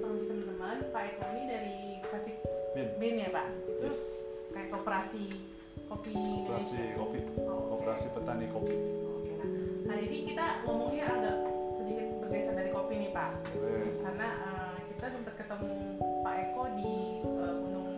informasi 0.00 0.24
teman-teman 0.26 0.76
Pak 0.90 1.02
Eko 1.06 1.24
ini 1.30 1.44
dari 1.44 1.76
kasih 2.02 2.34
Bin. 2.72 2.86
BIN 2.96 3.16
ya 3.18 3.28
Pak 3.30 3.46
itu 3.68 3.84
Yes. 3.84 4.00
kayak 4.50 4.68
koperasi 4.70 5.24
kopi 5.84 6.12
Operasi 6.14 6.72
Indonesia. 6.72 6.96
kopi, 6.96 7.18
Oh, 7.38 7.44
oke. 7.44 7.72
operasi 7.76 8.06
petani 8.10 8.46
kopi. 8.48 8.76
Oke, 9.10 9.30
nah 9.36 9.48
hari 9.86 10.04
ini 10.06 10.18
kita 10.26 10.46
ngomongnya 10.64 11.04
agak 11.06 11.36
sedikit 11.74 12.06
bergeser 12.18 12.54
dari 12.54 12.70
kopi 12.70 12.94
nih 12.98 13.10
Pak 13.10 13.30
Boleh. 13.50 13.92
karena 14.00 14.28
eh, 14.40 14.74
kita 14.88 15.04
sempat 15.10 15.34
ketemu 15.36 15.70
Pak 16.22 16.34
Eko 16.40 16.62
di 16.72 16.92
eh, 17.20 17.54
Gunung 17.58 17.88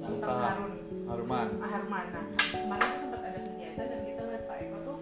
Puntang. 0.00 0.40
Harun 0.40 0.72
Haruman. 1.06 1.48
Ah, 1.58 1.68
Harman. 1.68 2.06
Nah 2.08 2.24
kemarin 2.50 2.86
tuh 2.88 3.00
sempat 3.02 3.20
ada 3.22 3.38
kegiatan 3.42 3.86
dan 3.86 4.00
kita 4.02 4.22
lihat 4.24 4.42
Pak 4.46 4.58
Eko 4.62 4.76
tuh 4.86 4.98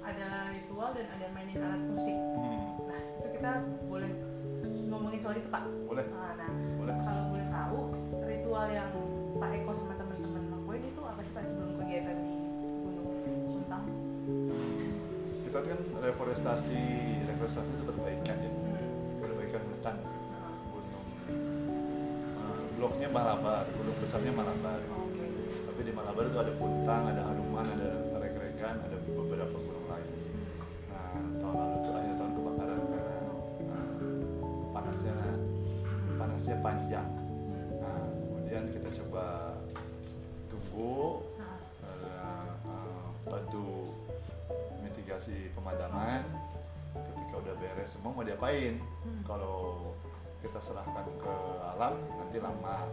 ada 0.00 0.28
ritual 0.48 0.90
dan 0.94 1.06
ada 1.10 1.26
mainin 1.28 1.58
alat 1.58 1.82
musik. 1.84 2.16
Hmm, 2.16 2.64
Nah 2.86 3.00
itu 3.12 3.26
kita 3.34 3.50
soal 5.28 5.44
itu 5.44 5.52
Pak. 5.52 5.60
boleh, 5.84 6.06
Ah, 6.16 6.32
Nah 6.40 6.48
boleh. 6.80 6.96
kalau 7.04 7.22
boleh 7.28 7.46
tahu 7.52 7.78
ritual 8.24 8.66
yang 8.72 8.88
Pak 9.36 9.50
Eko 9.60 9.72
sama 9.76 9.92
teman-teman 10.00 10.40
lakuin 10.48 10.82
itu 10.88 11.00
apa 11.04 11.20
sih 11.20 11.32
Pak 11.36 11.44
sebelum 11.44 11.70
kegiatan 11.76 12.16
di 12.16 12.32
Gunung 12.80 13.12
Puntang? 13.44 13.84
Kita 15.44 15.58
kan 15.60 15.80
reforestasi, 16.00 16.80
reforestasi 17.28 17.70
itu 17.76 17.84
perbaikan 17.84 18.36
ya, 18.40 18.48
Hmm. 18.48 19.20
perbaikan 19.20 19.62
hutan. 19.68 19.96
Nah, 20.00 20.52
Gunung 20.72 21.04
eh, 21.28 22.64
bloknya 22.80 23.08
Malabar, 23.12 23.68
gunung 23.68 23.96
besarnya 24.00 24.32
Malabar. 24.32 24.80
Oke. 24.80 25.24
Tapi 25.44 25.80
di 25.84 25.92
Malabar 25.92 26.24
itu 26.24 26.38
ada 26.40 26.52
Puntang, 26.56 27.02
ada 27.04 27.20
Haruman, 27.28 27.68
ada 27.68 27.88
Reg-Regan, 28.16 28.76
ada 28.80 28.96
beberapa 29.04 29.56
gunung 29.60 29.92
lain. 29.92 30.08
Nah, 30.88 31.20
panjang. 36.68 37.08
Nah, 37.80 38.04
kemudian 38.28 38.64
kita 38.76 38.88
coba 39.00 39.56
tunggu 40.52 41.24
bantu 43.28 43.92
mitigasi 44.84 45.52
pemadaman. 45.52 46.24
Ketika 46.92 47.34
udah 47.40 47.54
beres 47.60 47.88
semua 47.96 48.12
mau 48.12 48.24
diapain? 48.24 48.80
Hmm. 48.80 49.20
Kalau 49.24 49.92
kita 50.40 50.60
serahkan 50.60 51.04
ke 51.20 51.34
alam 51.76 51.94
nanti 52.16 52.36
lama. 52.40 52.88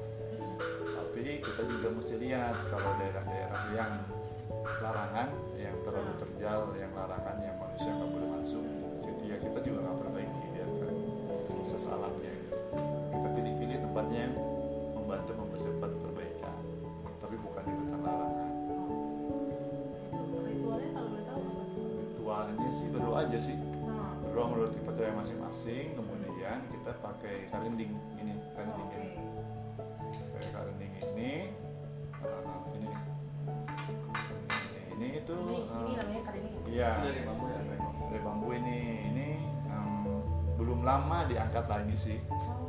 Tapi 0.96 1.40
kita 1.40 1.64
juga 1.68 1.88
mesti 1.96 2.16
lihat 2.20 2.56
kalau 2.72 2.96
daerah-daerah 3.00 3.62
yang 3.76 3.94
larangan, 4.84 5.30
yang 5.56 5.76
terlalu 5.84 6.12
Hmm. 6.16 6.22
terjal, 6.28 6.60
yang 6.80 6.92
larangan, 6.96 7.38
yang 7.44 7.56
manusia 7.60 7.92
nggak 7.92 8.12
boleh 8.12 8.30
masuk, 8.40 8.66
jadi 9.04 9.24
ya 9.24 9.38
kita 9.40 9.60
juga 9.64 9.80
nggak 9.84 9.98
perbaiki 10.04 10.46
biarkan 10.52 10.94
proses 11.48 11.84
alamnya. 11.88 12.32
Kita 12.32 12.35
yang 14.16 14.34
membantu 14.96 15.32
mempercepat 15.36 15.92
perbaikan, 16.02 16.58
tapi 17.20 17.36
bukan 17.38 17.64
di 17.64 17.74
hutan 17.76 18.00
larangan. 18.02 18.52
itu 20.16 20.38
ritualnya 20.42 20.90
kalau 20.92 21.08
boleh 21.12 21.26
tahu 21.26 21.42
apa? 21.44 21.64
Ritualnya 22.02 22.70
sih 22.72 22.88
berdoa 22.90 23.18
aja 23.22 23.40
sih, 23.40 23.56
Nah, 23.86 24.12
berdoa 24.24 24.46
menurut 24.50 24.72
percaya 24.82 25.12
masing-masing. 25.14 25.86
Kemudian 25.94 26.58
kita 26.72 26.92
pakai 27.00 27.36
karinding 27.50 27.92
ini, 28.18 28.34
karinding 28.54 28.88
oke. 28.88 28.98
ini. 28.98 29.12
karinding 30.52 30.94
ini 31.16 31.32
uh, 32.22 32.60
ini 32.72 32.86
nih. 32.86 32.98
ini 34.96 35.08
itu 35.20 35.36
Ini, 35.36 35.58
uh, 35.68 35.80
ini 35.82 35.94
namanya 35.96 36.22
karini. 36.24 36.50
iya 36.70 36.92
Dari 37.02 37.22
bambu 37.24 37.46
ya? 37.48 37.60
dari 38.06 38.20
bambu 38.22 38.48
ini 38.54 38.80
ini 39.12 39.28
um, 39.68 40.22
belum 40.56 40.80
lama 40.84 41.28
diangkat 41.28 41.66
lagi 41.68 41.96
sih 41.96 42.18
Oh. 42.30 42.65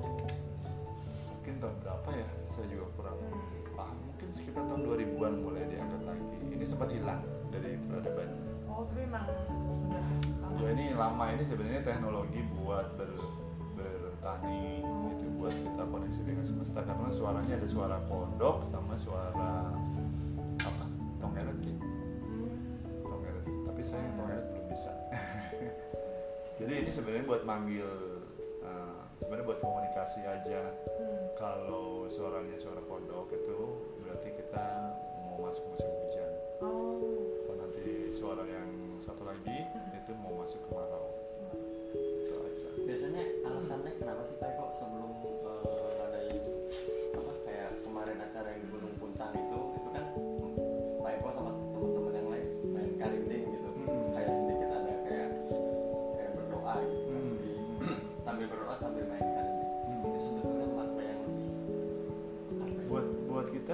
Mungkin 1.57 1.73
tahun 1.73 1.77
berapa 1.89 2.09
ya? 2.13 2.29
Saya 2.53 2.67
juga 2.69 2.85
kurang 3.01 3.17
Hmm. 3.17 3.73
paham. 3.73 3.97
Mungkin 4.13 4.29
sekitar 4.29 4.63
tahun 4.69 4.81
2000-an 4.85 5.33
mulai 5.41 5.65
diangkat 5.73 6.03
lagi. 6.05 6.37
Ini 6.53 6.65
sempat 6.69 6.89
hilang 6.93 7.25
dari 7.49 7.81
peradaban. 7.89 8.29
Oh, 8.69 8.85
tapi 8.85 9.01
memang 9.09 9.25
sudah 9.25 10.05
lama. 10.45 10.61
ya 10.61 10.69
ini 10.77 10.85
lama. 10.93 11.25
Ini 11.33 11.45
sebenarnya 11.49 11.81
teknologi 11.81 12.41
buat 12.61 12.89
ber, 13.01 13.09
bertani 13.73 14.85
itu 15.17 15.27
buat 15.41 15.55
kita 15.57 15.83
koneksi 15.89 16.21
dengan 16.29 16.45
semesta. 16.45 16.81
Karena 16.85 17.09
suaranya 17.09 17.55
ada 17.57 17.69
suara 17.69 17.97
pondok 18.05 18.69
sama 18.69 18.93
suara 19.01 19.73
apa? 20.61 20.85
Tongeret 21.25 21.57
ya? 21.65 21.73
Hmm. 21.73 22.53
tongeret 23.01 23.45
tapi 23.65 23.81
saya 23.81 24.05
tongeret 24.13 24.45
belum 24.53 24.67
bisa. 24.69 24.93
Jadi 26.61 26.73
ini 26.85 26.91
sebenarnya 26.93 27.25
buat 27.25 27.43
manggil 27.49 27.89
uh, 28.61 29.01
sebenarnya 29.21 29.45
buat 29.49 29.61
komunikasi 29.65 30.21
aja. 30.25 30.61
Hmm. 31.01 31.16
Kalau 31.37 32.09
suaranya 32.09 32.57
suara 32.57 32.81
pondok 32.89 33.29
itu 33.37 33.59
berarti 34.01 34.29
kita 34.41 34.67
mau 35.29 35.45
masuk 35.45 35.69
musim 35.69 35.89
hujan. 35.93 36.33
Oh. 36.65 37.05
kalau 37.45 37.57
nanti 37.61 38.09
suara 38.09 38.41
yang 38.49 38.97
satu 38.97 39.29
lagi 39.29 39.69
itu 39.93 40.13
mau 40.17 40.41
masuk 40.41 40.65
kemarau 40.67 41.13
itu 41.93 42.35
aja. 42.41 42.69
Biasanya 42.89 43.23
alasannya 43.45 43.93
kenapa 44.01 44.25
sih 44.25 44.37
Pak 44.41 44.51
kok 44.57 44.71
sebelum 44.81 45.13
eh, 45.45 45.89
ngadain 46.01 46.41
apa 47.13 47.33
kayak 47.45 47.71
kemarin 47.85 48.19
acara 48.25 48.49
yang 48.57 48.61
di 48.65 48.69
Gunung 48.73 48.95
Puntang 48.97 49.33
itu 49.37 49.56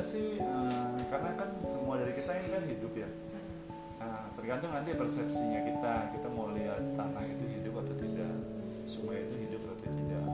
kita 0.03 0.19
sih 0.19 0.35
eh, 0.35 0.99
karena 1.15 1.31
kan 1.39 1.55
semua 1.63 1.95
dari 1.95 2.11
kita 2.19 2.35
ini 2.35 2.51
kan 2.51 2.63
hidup 2.67 2.91
ya. 2.99 3.07
Nah, 4.03 4.35
tergantung 4.35 4.75
nanti 4.75 4.99
persepsinya 4.99 5.63
kita. 5.63 6.11
Kita 6.19 6.27
mau 6.27 6.51
lihat 6.51 6.99
tanah 6.99 7.23
itu 7.23 7.47
hidup 7.47 7.87
atau 7.87 7.95
tidak 7.95 8.35
sungai 8.91 9.23
itu 9.23 9.47
hidup 9.47 9.62
atau 9.62 9.87
tidak 9.95 10.27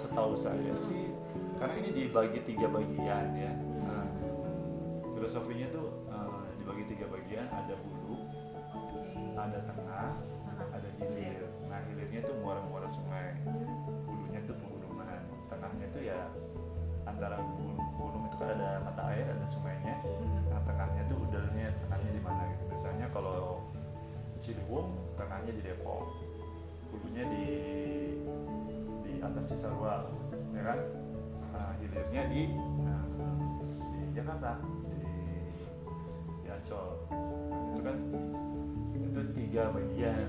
setahu 0.00 0.32
saya 0.32 0.72
sih 0.72 1.12
karena 1.60 1.76
ini 1.84 1.90
dibagi 1.92 2.40
tiga 2.48 2.72
bagian 2.72 3.36
ya. 3.36 3.52
Nah, 3.84 4.08
filosofinya 5.12 5.68
tuh 5.68 5.92
eh, 6.08 6.48
dibagi 6.56 6.84
tiga 6.96 7.04
bagian 7.12 7.44
ada 7.52 7.76
hulu 7.76 8.16
ada 9.36 9.60
tengah 9.68 10.08
ada 10.72 10.88
hilir. 10.96 11.44
Nah 11.68 11.84
hilirnya 11.84 12.24
tuh 12.24 12.32
muara-muara 12.40 12.88
sungai. 12.88 13.36
Hmm. 13.44 13.68
hulunya 14.08 14.40
tuh 14.48 14.56
pegunungan. 14.56 15.20
Tengahnya 15.52 15.86
tuh 15.92 16.00
ya 16.00 16.20
antara 17.04 17.36
gunung, 17.36 17.76
gunung 18.00 18.24
itu 18.24 18.36
kan 18.40 18.56
ada 18.56 18.80
mata 18.80 19.02
air 19.12 19.28
ada 19.28 19.46
sungainya. 19.52 20.00
Hmm. 20.00 20.48
nah 20.48 20.60
tengahnya 20.64 21.02
tuh 21.12 21.18
udaranya 21.28 21.68
tengahnya 21.84 22.10
di 22.16 22.22
mana 22.24 22.42
gitu. 22.56 22.64
Misalnya 22.72 23.06
kalau 23.12 23.60
Ciliwung 24.40 24.96
tengahnya 25.20 25.52
di 25.52 25.60
Depok. 25.60 26.08
Hulunya 26.90 27.22
di 27.28 27.46
atas 29.20 29.44
Cisarua 29.52 30.08
ya 30.50 30.62
kan? 30.64 30.78
Nah, 31.50 31.70
hilirnya 31.78 32.22
di 32.32 32.42
nah, 32.84 33.04
di 34.00 34.06
Jakarta 34.16 34.60
di 34.88 35.24
di 36.42 36.48
Ancol. 36.48 36.88
Itu 37.70 37.80
kan 37.84 37.96
itu 39.10 39.20
tiga 39.34 39.74
bagian. 39.74 40.28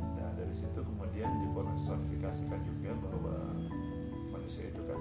Nah 0.00 0.30
dari 0.34 0.54
situ 0.54 0.80
kemudian 0.80 1.28
dipersonifikasikan 1.48 2.60
juga 2.64 2.90
bahwa 3.04 3.36
manusia 4.32 4.68
itu 4.68 4.82
kan 4.88 5.00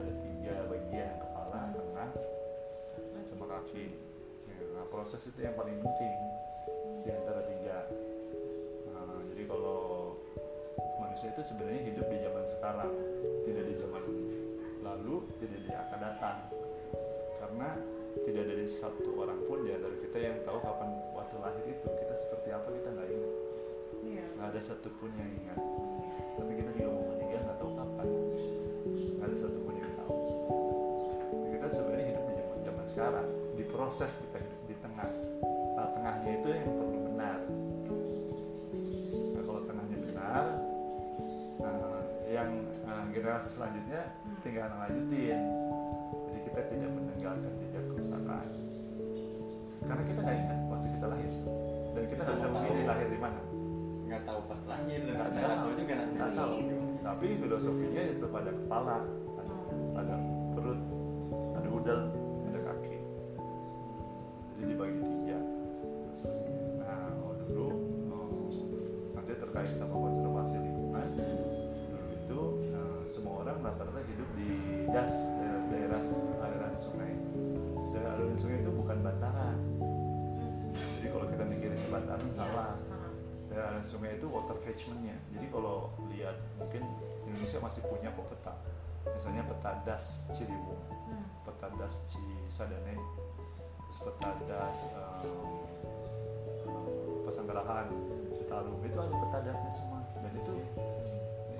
ada 0.00 0.12
tiga 0.24 0.54
bagian 0.72 1.12
kepala 1.20 1.60
tengah 1.76 2.10
sama 3.24 3.44
kaki. 3.48 3.96
Nah 4.76 4.84
proses 4.88 5.24
itu 5.28 5.44
yang 5.44 5.56
paling 5.56 5.76
penting 5.80 6.14
di 7.04 7.10
antara 7.12 7.40
tiga. 7.44 7.78
Nah, 8.88 9.20
jadi 9.28 9.44
kalau 9.44 9.80
manusia 11.14 11.30
itu 11.30 11.46
sebenarnya 11.46 11.82
hidup 11.94 12.06
di 12.10 12.18
zaman 12.26 12.42
sekarang 12.42 12.90
tidak 13.46 13.64
di 13.70 13.74
zaman 13.78 14.02
lalu 14.82 15.22
tidak 15.38 15.62
di 15.62 15.70
akan 15.70 15.98
datang. 16.02 16.36
Karena 17.38 17.68
tidak 18.26 18.42
ada 18.50 18.66
satu 18.66 19.10
orang 19.22 19.38
pun 19.46 19.62
di 19.62 19.70
antara 19.70 19.94
kita 19.94 20.18
yang 20.18 20.42
tahu 20.42 20.58
kapan 20.58 20.90
waktu 21.14 21.36
lahir 21.38 21.64
itu. 21.70 21.86
Kita 21.86 22.14
seperti 22.18 22.50
apa 22.50 22.66
kita 22.66 22.88
nggak 22.98 23.08
ingat. 23.14 23.32
Iya. 24.02 24.24
nggak 24.34 24.48
ada 24.58 24.60
satupun 24.66 25.10
yang 25.14 25.30
ingat. 25.38 25.58
Tapi 26.34 26.52
kita 26.58 26.70
juga 26.82 26.88
mau 26.90 27.04
meninggal 27.14 27.40
nggak 27.46 27.58
tahu 27.62 27.70
kapan. 27.78 28.06
Nggak 28.90 29.26
ada 29.30 29.36
satupun 29.38 29.74
yang 29.78 29.92
tahu. 29.94 30.14
Nah, 31.30 31.48
kita 31.54 31.66
sebenarnya 31.78 32.06
hidup 32.10 32.24
di 32.26 32.34
zaman 32.42 32.58
zaman 32.66 32.86
sekarang. 32.90 33.28
Di 33.54 33.64
proses 33.70 34.10
kita 34.18 34.42
hidup 34.42 34.53
generasi 43.44 43.60
selanjutnya 43.60 44.02
tinggal 44.40 44.68
lanjutin. 44.72 45.40
Jadi 46.24 46.38
kita 46.48 46.60
tidak 46.72 46.90
meninggalkan 46.96 47.52
jejak 47.60 47.84
kerusakan. 47.92 48.46
Karena 49.84 50.02
kita 50.08 50.20
nggak 50.24 50.36
ingat 50.40 50.58
waktu 50.72 50.88
kita 50.96 51.06
lahir. 51.12 51.32
Dan 51.92 52.04
kita 52.08 52.20
nggak 52.24 52.36
bisa 52.40 52.48
memilih 52.48 52.84
lahir 52.88 53.08
di 53.12 53.18
mana. 53.20 53.40
Nggak 54.08 54.22
tahu 54.24 54.40
pas 54.48 54.60
lahir 54.64 54.98
dan 55.04 55.12
nggak 55.12 55.30
tahu. 55.44 55.68
juga 55.76 55.92
nanti. 55.92 56.14
Nggak 56.16 56.32
tahu. 56.32 56.54
Tapi 57.04 57.26
filosofinya 57.36 58.02
itu 58.16 58.26
pada 58.32 58.50
kepala 58.56 58.96
ada, 59.36 59.54
ada 60.00 60.16
mikirin 82.14 82.34
bantaran 82.34 82.34
salah. 82.34 82.72
Dan 83.54 83.74
sungai 83.86 84.18
itu 84.18 84.26
water 84.26 84.56
catchmentnya. 84.62 85.14
Jadi 85.30 85.46
kalau 85.52 85.94
lihat 86.10 86.34
mungkin 86.58 86.82
Indonesia 87.28 87.58
masih 87.62 87.82
punya 87.86 88.10
kok 88.10 88.26
peta. 88.34 88.54
Misalnya 89.04 89.42
peta 89.46 89.70
das 89.84 90.26
Ciliwung 90.32 90.80
peta 91.44 91.68
das 91.76 92.00
Cisadane 92.08 92.96
terus 93.84 93.98
peta 94.00 94.30
das 94.48 94.88
um, 94.96 95.60
Pesanggerahan 97.24 97.88
Citarum. 98.36 98.80
Itu 98.84 98.98
ada 99.00 99.14
peta 99.16 99.38
dasnya 99.48 99.72
semua. 99.72 100.00
Dan 100.20 100.32
itu 100.36 100.54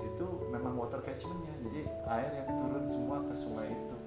itu 0.01 0.27
memang 0.53 0.77
water 0.77 1.01
catchmentnya. 1.01 1.53
Jadi 1.65 1.81
air 2.05 2.31
yang 2.43 2.49
turun 2.61 2.85
semua 2.85 3.17
ke 3.25 3.33
sungai 3.33 3.69
itu. 3.73 3.97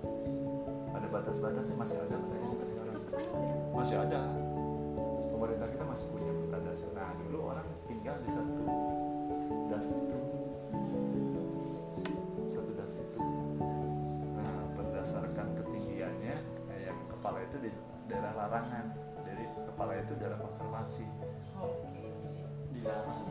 Ada 0.94 1.06
batas-batasnya 1.11 1.77
masih 1.79 1.97
ada 1.99 2.15
sampai 2.15 2.67
sekarang 2.67 2.94
petanya 3.06 3.55
masih 3.75 3.97
ada? 4.03 4.48
Pemerintah 5.49 5.73
kita 5.81 5.85
masih 5.89 6.06
punya 6.12 6.33
peta 6.45 6.59
das 6.61 6.85
nah 6.93 7.09
dulu 7.25 7.49
orang 7.49 7.65
tinggal 7.89 8.21
di 8.21 8.29
satu 8.29 8.69
das 9.73 9.89
itu. 9.97 10.19
Satu 12.45 12.71
das 12.77 12.93
itu. 12.93 13.21
Nah 14.37 14.61
berdasarkan 14.77 15.49
ketinggiannya 15.56 16.37
eh, 16.69 16.81
yang 16.93 17.00
kepala 17.09 17.41
itu 17.49 17.56
di 17.65 17.73
daerah 18.12 18.37
larangan. 18.37 18.93
Dari 19.25 19.49
kepala 19.73 19.97
itu 19.97 20.12
daerah 20.21 20.37
konservasi. 20.37 21.09
Dilarang. 22.77 23.25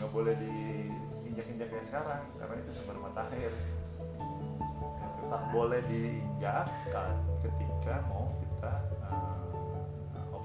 Nggak 0.00 0.08
boleh 0.08 0.34
diinjak-injak 0.40 1.68
kayak 1.68 1.84
sekarang 1.84 2.24
karena 2.40 2.64
itu 2.64 2.70
sumber 2.72 2.96
mata 2.96 3.28
air. 3.36 3.52
Tak 5.28 5.52
boleh 5.52 5.84
diinjak 5.84 6.64
ka- 6.88 7.20
ketika 7.44 8.00
mau 8.08 8.37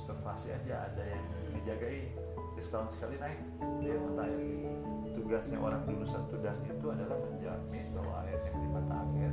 observasi 0.04 0.52
aja 0.52 0.92
ada 0.92 1.00
yang 1.00 1.24
ngejagain 1.56 2.12
di 2.54 2.60
setahun 2.60 2.92
sekali 2.92 3.16
naik 3.24 3.40
dia 3.80 3.96
mata 3.96 4.28
air 4.28 4.76
tugasnya 5.16 5.56
orang 5.64 5.80
dulu 5.88 6.04
satu 6.04 6.44
das 6.44 6.60
itu 6.68 6.92
adalah 6.92 7.16
menjamin 7.24 7.88
bahwa 7.96 8.28
air 8.28 8.36
yang 8.52 8.58
di 8.60 8.68
mata 8.68 9.00
air 9.16 9.32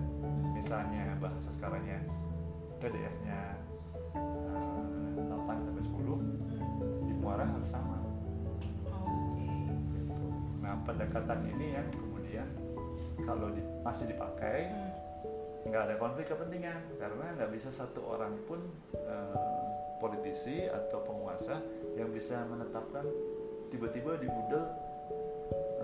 misalnya 0.55 1.19
bahasa 1.19 1.51
sekarangnya 1.51 1.99
TDS-nya 2.79 3.59
eh, 4.15 5.27
8 5.27 5.67
sampai 5.67 5.83
10 5.83 7.11
di 7.11 7.15
muara 7.19 7.43
harus 7.51 7.67
sama. 7.67 7.99
Nah 10.63 10.79
pendekatan 10.87 11.51
ini 11.51 11.75
yang 11.75 11.89
kemudian 11.91 12.47
kalau 13.27 13.51
di- 13.51 13.67
masih 13.83 14.07
dipakai 14.15 14.71
Hmm. 14.71 15.67
nggak 15.67 15.83
ada 15.83 15.95
konflik 15.99 16.31
kepentingan 16.31 16.79
karena 16.97 17.27
nggak 17.37 17.51
bisa 17.53 17.75
satu 17.75 18.07
orang 18.07 18.39
pun 18.47 18.63
eh, 18.97 19.70
politisi 20.01 20.65
atau 20.67 21.05
penguasa 21.05 21.61
yang 21.95 22.09
bisa 22.11 22.43
menetapkan 22.49 23.05
tiba-tiba 23.69 24.17
di 24.19 24.27
budel 24.27 24.65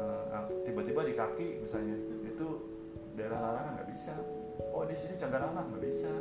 eh, 0.00 0.24
ah, 0.34 0.48
tiba-tiba 0.64 1.04
di 1.04 1.14
kaki 1.14 1.48
misalnya. 1.62 1.94
Itu 2.24 2.66
daerah 3.14 3.38
larangan 3.40 3.72
nggak 3.80 3.90
bisa. 3.92 4.14
Oh 4.72 4.84
di 4.88 4.96
sini 4.96 5.20
cagar 5.20 5.52
alam 5.52 5.68
nggak 5.70 5.84
bisa. 5.84 6.12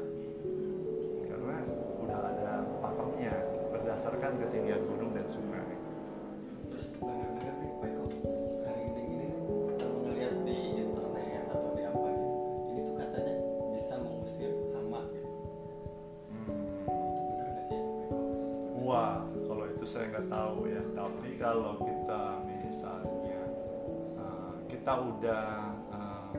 Karena 1.26 1.58
udah 2.04 2.20
ada 2.20 2.52
pakemnya 2.84 3.36
berdasarkan 3.72 4.32
ketinggian 4.44 4.84
gunung 4.86 5.16
dan 5.16 5.28
sungai. 5.32 5.66
Terus 6.72 6.88
kalau 21.46 21.78
kita 21.78 22.42
misalnya 22.42 23.42
uh, 24.18 24.58
kita 24.66 24.94
udah 24.98 25.46
uh, 25.94 26.34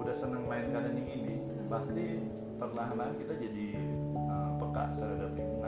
udah 0.00 0.14
seneng 0.16 0.48
main 0.48 0.72
gardening 0.72 1.04
ini, 1.12 1.34
pasti 1.68 2.24
perlahan-lahan 2.56 3.20
kita 3.20 3.36
jadi 3.36 3.68
uh, 4.16 4.56
peka 4.56 4.96
terhadap 4.96 5.36
lingkungan. 5.36 5.61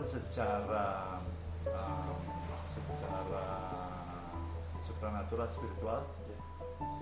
Walaupun 0.00 0.16
secara 0.16 1.20
um, 1.68 2.16
secara 2.64 3.44
supranatural 4.80 5.44
spiritual 5.44 6.08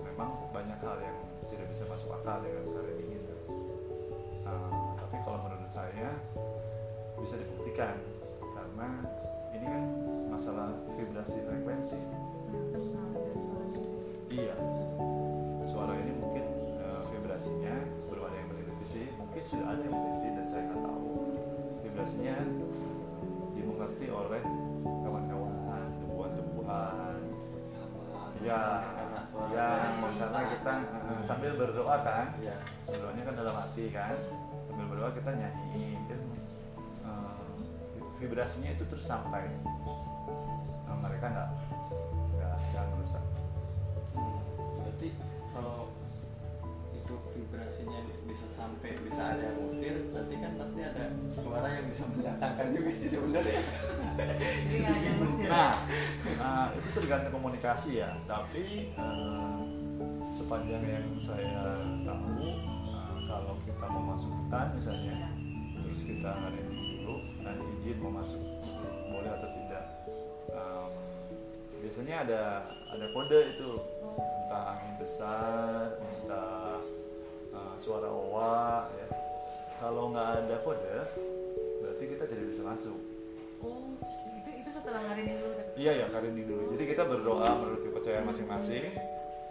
memang 0.03 0.35
banyak 0.51 0.75
hal 0.83 0.99
yang 0.99 1.15
tidak 1.47 1.71
bisa 1.71 1.87
masuk 1.87 2.11
akal 2.19 2.43
dengan 2.43 2.59
cara 2.67 2.91
ini 2.99 3.23
gitu. 3.23 3.35
Nah, 4.43 4.99
tapi 4.99 5.15
kalau 5.23 5.47
menurut 5.47 5.71
saya 5.71 6.11
bisa 7.15 7.39
dibuktikan 7.39 7.95
karena 8.43 8.87
ini 9.55 9.63
kan 9.63 9.83
masalah 10.35 10.67
vibrasi 10.91 11.39
frekuensi. 11.39 12.03
Iya, 14.27 14.59
suara 15.63 15.95
ini 16.03 16.19
mungkin 16.19 16.45
eh, 16.83 17.01
vibrasinya 17.15 17.79
belum 18.11 18.27
ada 18.27 18.35
yang 18.43 18.49
meneliti 18.51 18.83
sih, 18.83 19.07
mungkin 19.15 19.43
sudah 19.47 19.71
ada 19.71 19.87
yang 19.87 19.95
meneliti 19.95 20.29
dan 20.35 20.45
saya 20.51 20.61
nggak 20.67 20.83
tahu. 20.83 20.99
Vibrasinya 21.79 22.58
dimengerti 23.99 24.07
oleh 24.15 24.43
kawan-kawan, 25.03 25.83
tumbuhan-tumbuhan, 25.99 27.19
Hama 27.75 28.31
Ya, 28.39 28.61
ya, 29.51 29.67
karena 30.15 30.41
kita 30.55 30.73
Nah, 30.87 31.19
sambil 31.27 31.51
berdoa 31.59 31.99
kan. 32.07 32.31
Iya. 32.39 32.55
berdoanya 32.87 33.23
kan 33.27 33.35
dalam 33.35 33.55
hati 33.59 33.91
kan. 33.91 34.15
Sambil 34.71 34.85
berdoa 34.87 35.11
kita 35.11 35.35
nyanyiin 35.35 35.99
dan 36.07 36.21
eh, 37.03 37.43
vibrasinya 38.23 38.71
itu 38.71 38.87
terus 38.87 39.03
sampai. 39.03 39.51
Nah, 40.87 40.95
mereka 41.03 41.27
nggak 41.27 41.49
nggak 42.39 42.55
nggak 42.71 42.85
merusak 42.95 43.23
Berarti 44.79 45.07
kalau 45.51 45.91
itu 47.09 47.17
vibrasinya 47.33 48.05
bisa 48.29 48.45
sampai 48.45 48.93
bisa 49.01 49.33
ada 49.33 49.41
yang 49.41 49.57
ngusir, 49.65 50.13
berarti 50.13 50.35
kan 50.37 50.51
pasti 50.61 50.79
ada 50.85 51.03
suara 51.41 51.67
yang 51.73 51.85
bisa 51.89 52.03
mendatangkan 52.05 52.67
juga 52.69 52.91
sih 52.93 53.09
sebenarnya. 53.09 53.61
Hanya 54.69 55.11
musir. 55.17 55.49
Nah, 55.49 55.73
nah, 56.37 56.65
itu 56.77 56.89
tergantung 56.93 57.33
komunikasi 57.33 58.05
ya. 58.05 58.13
Tapi 58.29 58.93
eh, 58.93 59.59
sepanjang 60.29 60.85
yang 60.85 61.09
saya 61.17 61.81
tahu, 62.05 62.45
eh, 62.93 63.17
kalau 63.25 63.57
kita 63.65 63.85
mau 63.89 64.13
masuk 64.13 64.29
hutan 64.29 64.69
misalnya, 64.77 65.15
Ya. 65.17 65.29
terus 65.81 66.05
kita 66.05 66.29
ngadain 66.29 66.69
dulu, 66.69 67.15
nanti 67.41 67.65
izin 67.81 67.97
mau 68.05 68.21
masuk 68.21 68.43
boleh 69.09 69.33
atau 69.33 69.49
tidak. 69.49 69.85
Em, 70.53 70.89
biasanya 71.81 72.15
ada 72.21 72.41
ada 72.93 73.05
kode 73.17 73.57
itu, 73.57 73.81
entah 74.45 74.77
angin 74.77 74.93
besar, 75.01 75.97
entah 75.97 76.77
eh, 77.59 77.75
suara 77.75 78.07
owa, 78.07 78.87
ya. 78.95 79.07
Kalau 79.79 80.11
nggak 80.11 80.27
ada 80.43 80.55
kode, 80.63 80.97
berarti 81.79 82.03
kita 82.07 82.23
tidak 82.27 82.45
bisa 82.51 82.63
masuk. 82.63 82.99
Oh, 83.59 83.95
itu 84.39 84.49
itu 84.55 84.69
setelah 84.71 85.03
ngarinin 85.07 85.35
dulu 85.39 85.51
tadi. 85.55 85.71
Iya 85.79 85.91
ya 86.03 86.05
karinding 86.11 86.47
dulu. 86.47 86.63
Jadi 86.75 86.83
kita 86.87 87.03
berdoa 87.07 87.49
menurut 87.59 87.81
kepercayaan 87.83 88.25
masing-masing. 88.27 88.85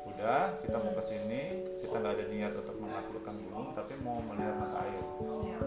Udah, 0.09 0.57
kita 0.65 0.77
mau 0.81 0.93
ke 0.97 1.05
sini, 1.05 1.41
kita 1.79 1.95
nggak 2.01 2.15
ada 2.17 2.25
niat 2.33 2.53
untuk 2.57 2.77
menaklukkan 2.81 3.35
gunung, 3.39 3.67
tapi 3.71 3.93
mau 4.03 4.19
melihat 4.25 4.57
mata 4.57 4.83
air, 4.83 5.05
Ya. 5.47 5.61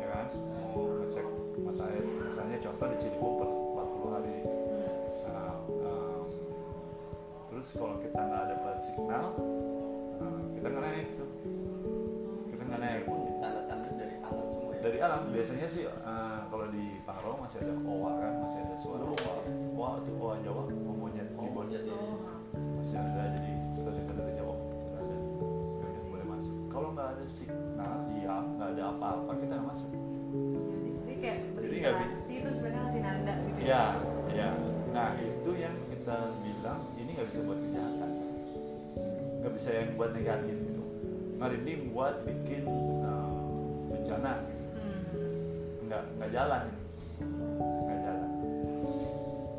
ya 0.00 0.06
kan? 0.14 0.26
Mau 0.32 1.02
ngecek 1.02 1.26
mata 1.60 1.82
air. 1.92 2.04
Misalnya 2.24 2.56
contoh 2.62 2.86
di 2.88 2.96
Ciliwung 3.02 3.34
per 3.36 3.48
40 3.50 4.08
hari. 4.14 4.38
Nah, 5.28 5.54
terus 7.50 7.66
kalau 7.74 7.96
kita 8.00 8.16
nggak 8.16 8.44
dapat 8.54 8.76
signal, 8.80 9.26
nah, 10.18 10.40
kita 10.56 10.66
nggak 10.72 10.84
naik 10.88 11.08
tuh. 11.18 11.30
Naik. 12.76 13.02
pun 13.04 13.18
tanda-tanda 13.40 13.88
dari 13.96 14.14
alam 14.20 14.46
semua 14.52 14.70
ya. 14.76 14.80
Dari 14.84 14.98
alam 15.00 15.20
biasanya 15.32 15.66
sih 15.66 15.82
eh, 15.84 16.38
kalau 16.46 16.66
di 16.68 16.84
Paro 17.02 17.32
masih 17.40 17.56
ada 17.64 17.72
owa 17.82 18.10
kan, 18.16 18.32
masih 18.44 18.58
ada 18.60 18.74
suara 18.76 19.04
owa. 19.04 19.34
Owa 19.72 19.88
itu 19.98 20.10
owa 20.16 20.34
Jawa, 20.44 20.60
owa 20.68 20.92
monyet, 20.92 21.28
Oh, 21.32 21.40
keyboard. 21.40 21.68
jadi 21.70 21.88
Oh, 21.88 22.18
masih 22.76 22.96
ada 22.96 23.22
jadi 23.32 23.50
kita 23.72 23.90
dengar 23.90 24.14
dari 24.14 24.32
nggak 24.34 24.46
ada 24.98 25.16
ada 25.86 26.00
boleh 26.04 26.26
masuk 26.26 26.54
kalau 26.68 26.88
nggak 26.92 27.08
ada 27.14 27.24
signal 27.26 27.96
diam 28.08 28.44
nggak 28.56 28.68
ada 28.74 28.82
apa-apa 28.90 29.32
kita 29.38 29.52
nggak 29.54 29.68
masuk 29.68 29.90
jadi 30.58 30.88
sebenarnya 30.90 31.18
kayak 31.20 31.38
berinteraksi 31.54 32.32
itu 32.34 32.50
sebenarnya 32.50 32.80
ngasih 32.82 33.00
nanda 33.02 33.32
gitu 33.44 33.58
ya 33.62 33.84
ya 34.32 34.48
nah 34.88 35.08
itu 35.16 35.50
yang 35.54 35.74
kita 35.88 36.16
bilang 36.40 36.80
ini 36.96 37.10
nggak 37.12 37.28
bisa 37.28 37.40
buat 37.44 37.58
kejahatan 37.60 38.10
nggak 39.38 39.52
bisa 39.54 39.68
yang 39.70 39.88
buat 39.94 40.10
negatif 40.10 40.56
ini 41.38 41.72
buat 41.94 42.26
bikin 42.26 42.66
eh, 43.02 43.30
bencana. 43.88 44.32
Hmm. 44.74 45.86
nggak 45.86 46.02
nggak 46.18 46.30
jalan 46.34 46.60
ini. 46.66 46.82
Nggak 47.86 47.98
jalan. 48.02 48.30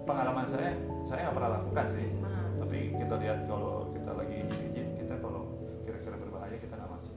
Pengalaman 0.04 0.46
saya 0.48 0.72
saya 1.08 1.20
nggak 1.30 1.36
pernah 1.40 1.52
lakukan 1.62 1.86
sih. 1.96 2.08
Nah, 2.20 2.48
tapi 2.66 2.80
kita 3.00 3.16
lihat 3.24 3.40
kalau 3.48 3.90
kita 3.96 4.12
lagi 4.12 4.38
izin 4.44 4.88
kita 5.00 5.16
kalau 5.24 5.42
kira-kira 5.88 6.16
berbahaya 6.20 6.58
kita 6.60 6.74
nggak 6.76 6.92
masuk. 6.92 7.16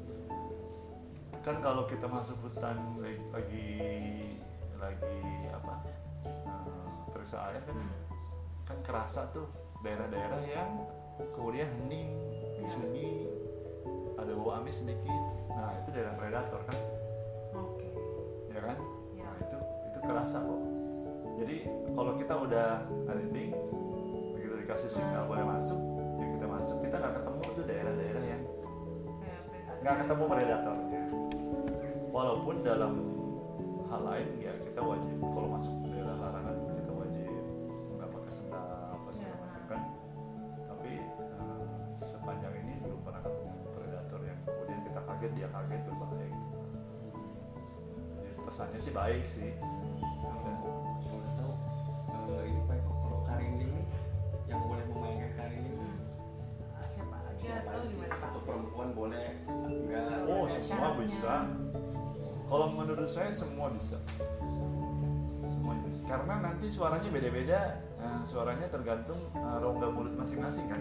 Kan 1.42 1.56
kalau 1.58 1.82
kita 1.90 2.06
masuk 2.06 2.36
hutan 2.46 2.78
lagi 3.02 3.66
lagi, 4.78 5.22
apa 5.52 5.74
periksa 7.14 7.38
air 7.50 7.62
kan 7.62 7.78
kan 8.66 8.78
kerasa 8.82 9.30
tuh 9.30 9.46
daerah-daerah 9.82 10.42
yang 10.46 10.70
kemudian 11.34 11.70
hening 11.82 12.10
sunyi 12.66 13.31
ada 14.22 14.32
bau 14.38 14.50
amis 14.54 14.80
sedikit. 14.86 15.10
Nah 15.50 15.74
itu 15.82 15.88
daerah 15.90 16.14
predator 16.14 16.60
kan. 16.64 16.78
Oke. 17.58 17.88
ya 18.54 18.60
kan? 18.62 18.78
Ya. 19.18 19.26
nah 19.26 19.34
itu 19.42 19.58
itu 19.90 19.98
kerasa 19.98 20.38
kok. 20.40 20.60
Jadi 21.42 21.56
kalau 21.92 22.12
kita 22.14 22.34
udah 22.38 22.68
landing 23.10 23.50
begitu 24.38 24.54
dikasih 24.62 24.90
signal 24.90 25.26
boleh 25.26 25.42
masuk 25.42 25.80
ya 26.22 26.26
kita 26.38 26.46
masuk 26.46 26.76
kita 26.86 26.96
nggak 27.02 27.14
ketemu 27.18 27.42
tuh 27.50 27.64
daerah-daerah 27.66 28.24
yang 28.24 28.42
nggak 29.82 29.96
ketemu 30.06 30.24
predatornya. 30.30 31.02
Walaupun 32.12 32.56
dalam 32.62 32.92
hal 33.90 34.02
lain 34.06 34.28
ya 34.40 34.52
kita 34.62 34.80
wajib 34.80 35.16
sih? 48.70 49.50
gimana 57.92 58.14
Pak? 58.14 58.28
Untuk 58.32 58.42
perempuan 58.46 58.88
boleh 58.94 59.26
enggak? 59.48 60.24
Oh, 60.30 60.44
semua 60.48 60.90
bisa. 61.02 61.34
Kalau 62.46 62.66
menurut 62.70 63.08
saya 63.08 63.30
semua 63.32 63.72
bisa. 63.72 63.98
Semua 65.48 65.74
bisa. 65.84 66.02
Karena 66.06 66.34
nanti 66.40 66.66
suaranya 66.68 67.08
beda-beda. 67.08 67.60
Nah, 68.02 68.22
suaranya 68.26 68.66
tergantung 68.70 69.20
eh, 69.34 69.56
rongga 69.62 69.88
mulut 69.90 70.14
masing-masing 70.18 70.66
kan. 70.70 70.80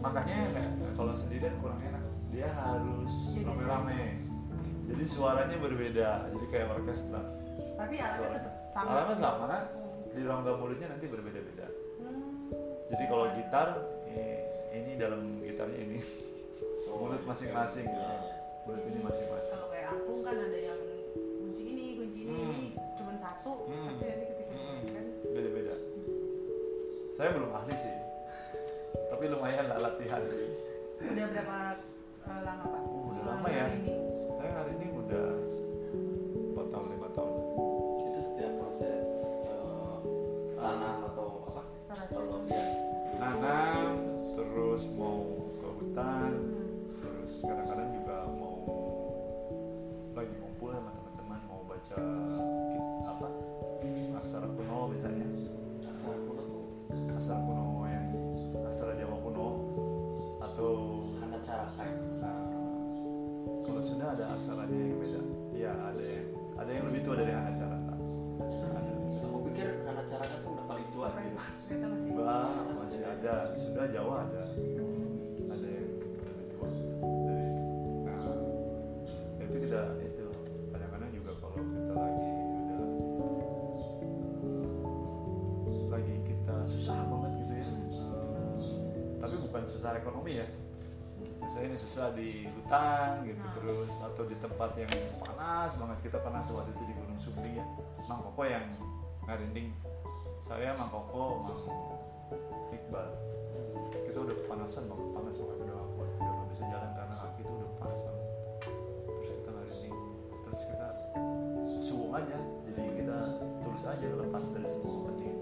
Makanya 0.00 0.36
nggak- 0.56 0.74
kalau 0.96 1.12
sendirian 1.16 1.56
kurang 1.60 1.80
enak. 1.80 2.04
Dia 2.30 2.48
harus 2.54 3.12
rame-rame. 3.42 4.29
Jadi 4.90 5.04
suaranya 5.06 5.56
berbeda. 5.56 6.08
Jadi 6.34 6.46
kayak 6.50 6.68
orkestra. 6.74 7.20
Tapi 7.78 7.94
alatnya 7.96 8.28
tetap 8.42 8.54
sama. 8.74 8.88
Alatnya 8.90 9.16
sama 9.16 9.44
kan? 9.46 9.62
Di 10.10 10.20
rongga 10.26 10.52
mulutnya 10.58 10.86
nanti 10.90 11.06
berbeda-beda. 11.06 11.66
Hmm. 12.02 12.50
Jadi 12.90 13.04
kalau 13.06 13.24
gitar 13.38 13.68
eh, 14.10 14.38
ini 14.74 14.98
dalam 14.98 15.38
gitarnya 15.46 15.78
ini 15.78 15.98
mulut 16.90 17.22
masing-masing. 17.22 17.86
Iya. 17.86 18.14
Mulut 18.66 18.82
ini 18.90 18.98
masing-masing. 19.00 19.56
Kalau 19.56 19.70
kayak 19.70 19.88
aku 19.94 20.12
kan 20.26 20.36
ada 20.36 20.58
yang 20.58 20.80
kunci 21.14 21.62
ini, 21.64 21.86
kunci 21.96 22.18
ini, 22.26 22.34
Hmm. 22.42 22.66
cuma 22.98 23.12
satu, 23.16 23.52
Hmm. 23.70 23.86
tapi 23.96 24.04
nanti 24.04 24.24
ketika 24.26 24.52
Hmm. 24.58 24.80
kan 24.90 25.06
beda-beda 25.30 25.74
saya 27.20 27.36
belum 27.36 27.52
ahli 27.52 27.74
sih 27.76 27.94
tapi 29.12 29.24
lumayan 29.28 29.68
lah 29.68 29.76
latihan 29.76 30.24
udah 31.04 31.26
berapa 31.32 31.58
eh, 32.24 32.40
lama 32.48 32.64
Pak? 32.64 32.80
Uh, 32.80 33.08
udah 33.12 33.24
lama 33.28 33.48
ya. 33.52 33.64
Ini? 33.76 33.99
Ada, 73.40 73.54
sudah 73.56 73.84
Jawa 73.88 74.28
ada, 74.28 74.42
ada 75.48 75.68
yang 75.68 75.88
lebih 75.96 76.46
tua 76.52 76.68
dari 77.24 77.44
itu. 77.48 77.64
Nah, 78.04 78.36
itu 79.40 79.56
kita 79.64 79.82
itu 80.04 80.26
kadang-kadang 80.68 81.10
juga 81.16 81.30
kalau 81.40 81.56
kita 81.56 81.92
lagi 81.96 82.30
udah 82.60 82.84
lagi 85.88 86.14
kita 86.28 86.54
susah 86.68 86.98
banget 87.08 87.32
gitu 87.40 87.54
ya, 87.56 87.68
tapi 89.24 89.34
bukan 89.48 89.62
susah 89.64 89.90
ekonomi 89.96 90.32
ya. 90.44 90.46
Misalnya 91.40 91.74
ini 91.74 91.78
susah 91.80 92.06
di 92.16 92.46
hutan 92.46 93.24
gitu 93.26 93.40
Nah. 93.40 93.52
terus 93.58 93.92
atau 94.00 94.24
di 94.24 94.36
tempat 94.38 94.70
yang 94.76 94.92
panas 95.20 95.74
banget 95.76 95.98
kita 96.08 96.18
pernah 96.22 96.40
tuh 96.46 96.60
waktu 96.60 96.72
itu 96.76 96.84
di 96.86 96.94
Gunung 96.94 97.20
Sumbi 97.20 97.50
ya 97.58 97.66
Mang 98.06 98.22
Koko 98.22 98.46
yang 98.46 98.64
ngarinding 99.26 99.74
saya 100.40 100.72
Mang 100.78 100.88
Koko 100.88 101.42
Mang 101.44 101.60
Iqbal 102.70 103.08
kita 104.06 104.18
udah 104.26 104.36
kepanasan 104.42 104.86
banget 104.90 105.08
panas 105.14 105.34
banget 105.38 105.56
udah 105.66 105.78
kuat 105.94 106.10
udah 106.18 106.46
bisa 106.50 106.62
jalan 106.66 106.90
karena 106.94 107.14
kaki 107.14 107.40
itu 107.42 107.52
udah 107.54 107.70
panas 107.78 108.00
banget 108.02 108.26
terus 109.06 109.30
kita 109.34 109.50
ngarinding 109.54 109.96
terus 110.46 110.60
kita 110.66 110.88
suwung 111.80 112.12
aja. 112.14 112.38
Jadi 112.70 112.82
kita 113.02 113.18
tulus 113.62 113.84
aja 113.86 114.06
lepas 114.14 114.44
dari 114.50 114.66
semua 114.66 115.10
penting 115.10 115.34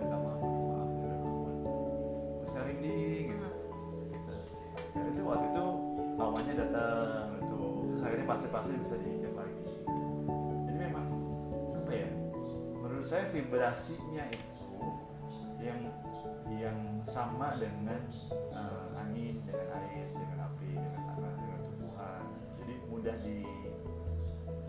minta 0.00 0.16
maaf 0.16 0.40
minta 0.40 0.62
maaf 0.68 0.88
udah 0.88 1.16
ngelakuin. 1.16 1.58
terus 2.40 2.52
ngarinding 2.52 3.24
gitu 3.32 3.48
terus 4.28 4.48
ya 4.96 5.02
itu 5.12 5.22
waktu 5.24 5.46
itu 5.52 5.66
awalnya 6.20 6.54
datang. 6.60 7.26
Itu 7.40 7.58
terus 7.88 8.02
akhirnya 8.04 8.26
pasti-pasti 8.28 8.72
bisa 8.80 8.94
diinjak 9.00 9.34
lagi. 9.36 9.64
Jadi 10.68 10.76
memang 10.78 11.06
apa 11.84 11.92
ya 11.92 12.08
menurut 12.80 13.06
saya 13.06 13.24
vibrasinya 13.32 14.24
itu 14.28 14.64
yang 15.64 15.80
yang 16.50 16.76
sama 17.04 17.56
dengan 17.56 18.00
eh, 18.52 19.00
angin 19.00 19.40
dengan 19.42 19.68
air 19.80 20.04
dengan 20.08 20.38
api 20.46 20.70
dengan 20.76 21.02
tanah 21.08 21.32
dengan 21.36 21.60
tumbuhan. 21.64 22.22
Jadi 22.60 22.74
mudah 22.88 23.16
di, 23.20 23.36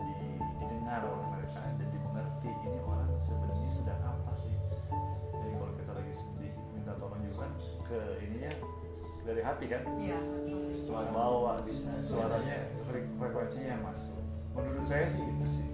di- 0.00 0.40
didengar 0.60 1.00
oleh 1.04 1.26
mereka 1.32 1.60
dan 1.76 1.88
dimengerti 1.88 2.50
ini 2.64 2.78
orang 2.80 3.10
sebenarnya 3.20 3.70
sedang 3.70 4.00
apa 4.02 4.32
sih. 4.34 4.52
Jadi 5.32 5.52
kalau 5.56 5.72
kita 5.76 5.92
lagi 5.92 6.12
sedih 6.12 6.52
minta 6.72 6.92
tolong 6.96 7.22
juga 7.24 7.46
ke 7.84 7.98
ininya 8.24 8.52
dari 9.26 9.42
hati 9.42 9.64
kan? 9.66 9.82
Iya. 9.98 10.20
Suara 10.86 11.10
bawa 11.10 11.52
bisa. 11.60 11.90
suaranya 11.98 12.58
fre- 12.86 13.10
frekuensinya 13.18 13.68
yang 13.74 13.82
masuk. 13.82 14.14
Menurut 14.54 14.86
saya 14.86 15.04
sih 15.10 15.20
itu 15.20 15.46
sih. 15.46 15.66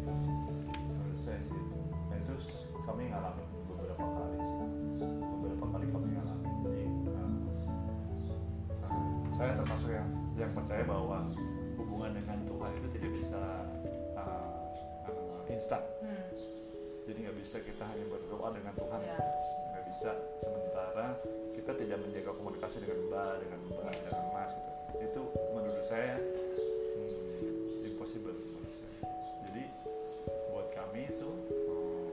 Menurut 0.72 1.20
saya 1.20 1.38
sih 1.38 1.52
itu. 1.52 1.78
Nah 2.10 2.16
itu 2.16 2.34
kami 2.82 3.12
ngalamin 3.12 3.46
bisa 17.52 17.68
kita 17.68 17.84
hanya 17.84 18.08
berdoa 18.08 18.48
dengan 18.56 18.72
Tuhan. 18.80 19.00
Iya. 19.04 19.20
nggak 19.76 19.84
bisa 19.92 20.16
sementara 20.40 21.20
kita 21.52 21.76
tidak 21.76 22.00
menjaga 22.00 22.32
komunikasi 22.32 22.80
dengan 22.80 23.12
mbak 23.12 23.44
dengan 23.44 23.60
mbak 23.68 23.92
dengan 23.92 24.24
mas 24.32 24.52
gitu. 24.56 24.72
itu 25.04 25.22
menurut 25.52 25.84
saya 25.84 26.16
hmm, 26.96 27.84
impossible 27.92 28.32
menurut 28.32 28.72
saya. 28.72 28.96
Jadi 29.44 29.68
buat 30.48 30.72
kami 30.72 31.12
itu 31.12 31.28
hmm, 31.28 32.08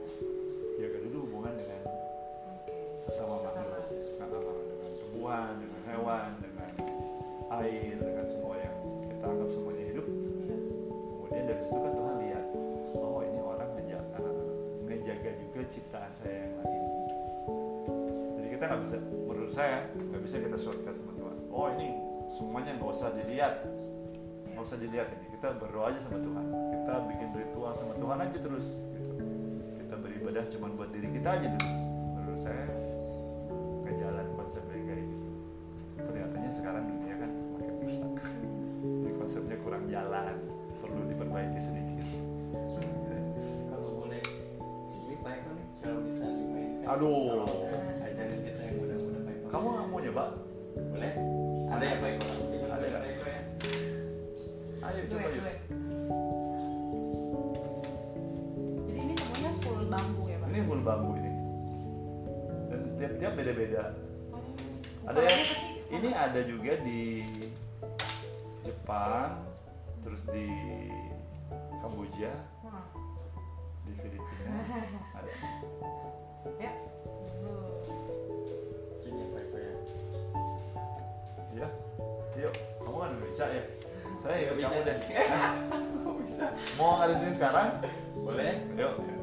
jaga 0.76 0.98
dulu 1.08 1.18
hubungan 1.24 1.56
dengan 1.56 1.82
sesama 3.08 3.40
makhluk. 3.40 3.88
Dengan 4.20 4.92
tumbuhan 5.00 5.56
dengan 5.56 5.82
hewan 5.88 6.30
dengan 6.36 6.72
air 7.64 7.96
dengan 7.96 8.19
nggak 18.70 18.80
bisa 18.86 18.96
menurut 19.02 19.50
saya 19.50 19.90
nggak 19.98 20.22
bisa 20.22 20.36
kita 20.38 20.56
shortcut 20.62 20.94
sama 20.94 21.12
Tuhan 21.18 21.36
oh 21.50 21.66
ini 21.74 21.90
semuanya 22.30 22.78
nggak 22.78 22.90
usah 22.94 23.10
dilihat. 23.18 23.54
Nggak 24.54 24.62
usah 24.62 24.78
dilihat 24.78 25.08
ini. 25.18 25.26
Kita 25.34 25.48
berdoa 25.58 25.90
aja 25.90 26.00
sama 26.06 26.18
Tuhan. 26.22 26.44
Kita 26.46 26.94
bikin 27.10 27.28
ritual 27.34 27.72
sama 27.74 27.94
Tuhan 27.98 28.18
aja 28.22 28.38
terus 28.38 28.66
gitu. 28.94 29.14
kita 29.82 29.94
beribadah 29.98 30.44
cuma 30.54 30.66
buat 30.70 30.90
diri 30.94 31.08
kita 31.10 31.28
aja 31.34 31.46
terus. 31.50 31.74
Menurut 32.14 32.40
saya 32.46 32.66
ke 33.82 33.92
jalan 33.98 34.26
konsepnya 34.38 34.78
kayak 34.86 35.04
gitu. 35.04 35.28
Kelihatannya 36.00 36.52
sekarang 36.54 36.82
dunia 36.86 37.14
kan 37.18 37.30
makin 37.58 37.74
rusak. 37.82 38.12
Ini 39.02 39.10
konsepnya 39.18 39.56
kurang 39.66 39.84
jalan. 39.90 40.34
Perlu 40.80 41.02
diperbaiki 41.10 41.60
sedikit. 41.60 42.08
Kalau 43.68 43.88
boleh 44.00 44.24
ini 44.96 45.14
nih 45.20 45.38
kalau 45.84 46.00
bisa 46.08 46.24
dimainkan. 46.24 46.88
Aduh. 46.88 47.69
Kamu 49.60 49.68
nggak 49.76 49.88
mau 49.92 50.00
nyoba? 50.00 50.24
Boleh. 50.88 51.12
Ada 51.68 51.84
ya 51.84 51.96
Pak 52.00 52.08
Eko 52.16 52.28
Gimana 52.48 52.74
Ada 52.80 52.86
ya? 52.88 52.96
Pak 52.96 53.04
Eko 53.12 53.26
ya 53.28 53.40
ayo 54.80 55.02
coba 55.06 55.28
yuk. 55.28 55.44
Jadi 58.88 58.98
ini 58.98 59.14
semuanya 59.14 59.50
full 59.60 59.82
bambu 59.86 60.22
ya, 60.26 60.36
Pak? 60.40 60.48
ini 60.50 60.60
full 60.64 60.82
bambu 60.82 61.10
ini. 61.20 61.32
Dan 62.72 62.80
setiap-tiap 62.96 63.32
beda-beda. 63.36 63.82
Oh, 64.32 64.42
ada 65.12 65.20
yang 65.20 65.42
ini 65.90 66.08
ada 66.10 66.40
juga 66.48 66.72
di 66.80 67.02
Jepang 68.64 69.44
terus 70.00 70.24
di 70.32 70.48
Kamboja 71.84 72.32
di 73.84 73.92
Filipina. 74.00 74.52
Ada. 75.18 75.32
Ya. 76.60 76.72
Bisa 83.30 83.46
ya? 83.46 83.62
Saya 84.18 84.36
ikut 84.42 84.56
Bisa. 84.58 84.68
kamu 84.74 84.82
deh 84.84 84.96
bisa. 86.26 86.46
Mau 86.74 86.98
ngadain 86.98 87.30
sekarang? 87.30 87.68
Boleh. 88.18 88.52
Yuk 88.74 89.19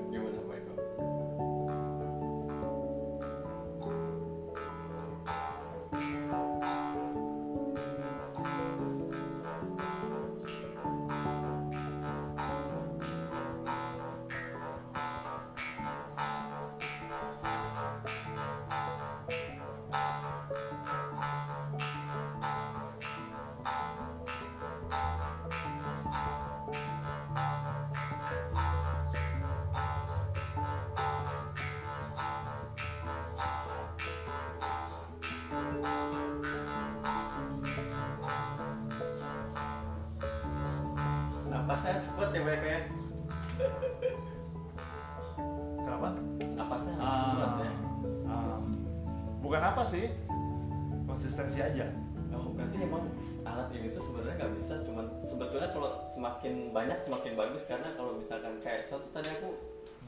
semakin 57.28 57.44
bagus 57.44 57.64
karena 57.68 57.90
kalau 57.94 58.12
misalkan 58.16 58.54
kayak 58.64 58.88
contoh 58.88 59.10
tadi 59.12 59.28
aku 59.30 59.50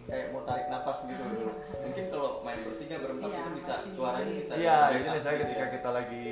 kayak 0.08 0.28
mau 0.32 0.42
tarik 0.42 0.68
napas 0.72 1.04
gitu 1.04 1.20
dulu 1.22 1.52
mungkin 1.84 2.06
kalau 2.08 2.30
main 2.42 2.60
bertiga 2.64 2.96
berempat 2.98 3.28
Iya, 3.30 3.38
itu 3.38 3.52
bisa 3.54 3.74
masih 3.76 3.92
suaranya 3.94 4.34
bisa 4.34 4.52
iya 4.56 4.78
jadi 4.90 5.08
misalnya 5.12 5.36
gitu 5.36 5.44
ketika 5.46 5.60
ya. 5.62 5.74
kita 5.76 5.90
lagi 5.92 6.28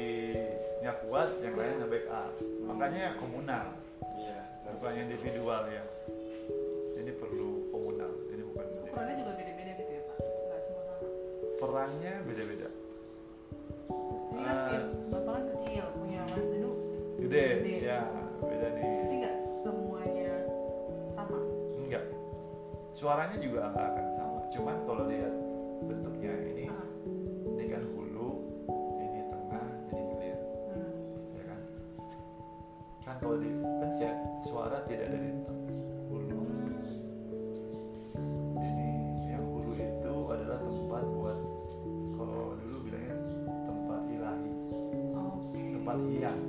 nggak 0.80 0.98
kuat 1.04 1.30
yang 1.44 1.54
lain 1.54 1.74
nge 1.76 1.88
backup 1.90 2.32
makanya 2.64 3.04
komunal. 3.18 3.66
Iya. 4.16 4.38
Bukan 4.70 4.94
individual 4.98 5.62
ya. 5.68 5.84
Ini 6.98 7.12
perlu 7.14 7.50
komunal. 7.68 8.12
Ini 8.30 8.44
bukan 8.46 8.66
ukurannya 8.82 9.16
juga 9.18 9.32
beda-beda 9.34 9.72
gitu 9.74 9.92
ya, 9.92 10.02
Pak? 10.04 10.18
Nggak 10.18 10.62
semua 10.64 10.82
sama. 10.84 10.96
perannya 11.58 12.14
beda-beda. 12.24 12.68
Terus 13.88 14.24
ini 14.30 14.42
kan 14.42 14.56
Ah. 14.56 14.70
ya, 14.70 14.80
Bapak 15.12 15.32
kan 15.34 15.44
kecil, 15.52 15.84
punya 15.94 16.22
Mas. 16.26 16.46
Denu 16.46 16.72
gede 17.20 17.46
Gede. 17.60 17.76
ya 17.84 18.00
suaranya 22.98 23.38
juga 23.38 23.70
akan 23.70 24.06
sama. 24.18 24.40
Cuman 24.50 24.76
kalau 24.90 25.06
lihat 25.06 25.34
bentuknya 25.86 26.34
ini 26.50 26.66
Ah. 26.66 26.82
ini 27.54 27.64
kan 27.70 27.86
hulu 27.94 28.30
ini 28.98 29.22
tengah 29.30 29.66
ini 29.94 30.02
hilir. 30.02 30.40
Hmm. 30.74 30.92
ya 31.38 31.44
kan? 31.46 31.62
Kan 33.06 33.16
kalau 33.22 33.38
dipencet 33.38 34.18
suara 34.50 34.82
tidak 34.90 35.14
dari 35.14 35.30
hulu. 36.10 36.42
Ini 38.66 38.90
yang 39.30 39.46
hulu 39.46 39.78
itu 39.78 40.16
adalah 40.34 40.58
tempat 40.58 41.04
buat 41.14 41.38
kalau 42.18 42.58
dulu 42.58 42.78
bilangnya 42.82 43.18
tempat 43.70 44.02
ilahi. 44.10 44.52
Oke. 45.14 45.62
tempat 45.78 45.98
hiang 46.10 46.40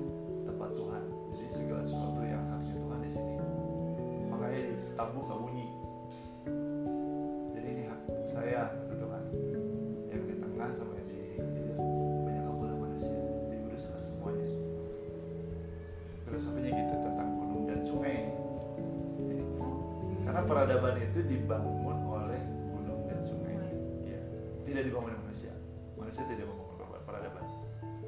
peradaban 20.49 20.97
itu 20.97 21.19
dibangun 21.23 21.99
oleh 22.09 22.41
gunung 22.73 23.05
dan 23.05 23.21
sungai. 23.23 23.69
Ya. 24.03 24.21
Tidak 24.65 24.83
dibangun 24.89 25.13
oleh 25.13 25.21
manusia. 25.29 25.53
Manusia 26.01 26.25
tidak 26.25 26.49
membangun 26.49 26.77
per- 26.81 27.05
peradaban. 27.05 27.45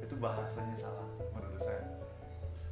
Itu 0.01 0.17
bahasanya 0.17 0.75
salah 0.75 1.05
menurut 1.31 1.61
saya. 1.61 1.83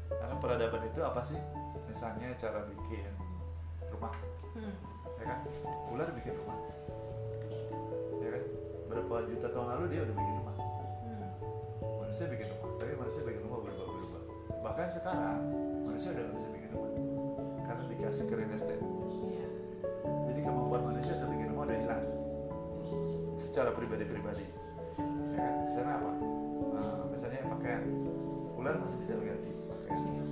Karena 0.10 0.36
peradaban 0.42 0.82
itu 0.90 1.00
apa 1.06 1.22
sih? 1.22 1.38
Misalnya 1.86 2.34
cara 2.34 2.66
bikin 2.66 3.06
rumah, 3.94 4.14
Hmm. 4.58 4.74
ya 5.22 5.24
kan? 5.26 5.40
Ular 5.94 6.10
bikin 6.18 6.34
rumah, 6.38 6.58
ya 8.22 8.30
kan? 8.34 8.44
Berapa 8.90 9.16
juta 9.30 9.48
tahun 9.54 9.68
lalu 9.78 9.86
dia 9.94 10.02
udah 10.06 10.16
bikin 10.18 10.36
rumah. 10.42 10.56
Hmm. 11.06 11.30
Manusia 12.02 12.26
bikin 12.26 12.48
rumah, 12.58 12.70
tapi 12.78 12.94
manusia 12.98 13.22
bikin 13.26 13.42
rumah 13.46 13.60
berubah-berubah. 13.66 14.22
Bahkan 14.66 14.88
sekarang 14.90 15.40
manusia 15.86 16.10
udah 16.14 16.24
nggak 16.26 16.38
bisa 16.38 16.50
bikin 16.54 16.70
rumah 16.74 16.92
karena 17.66 17.84
dikasih 17.90 18.26
ke 18.26 18.34
real 18.34 18.54
estate. 18.54 18.82
Kemampuan 20.70 20.94
manusia 20.94 21.18
bikin 21.18 21.50
rumah 21.50 21.66
udah 21.66 21.78
hilang 21.82 22.06
secara 23.42 23.74
pribadi-pribadi. 23.74 24.46
Ya 25.34 25.42
kan? 25.42 25.56
Sekarang 25.66 25.94
apa? 25.98 26.12
Eh, 26.78 27.04
misalnya 27.10 27.42
pakaian, 27.50 27.84
ular 28.54 28.78
masih 28.78 29.02
bisa 29.02 29.18
ganti 29.18 29.50
pakaian. 29.66 30.30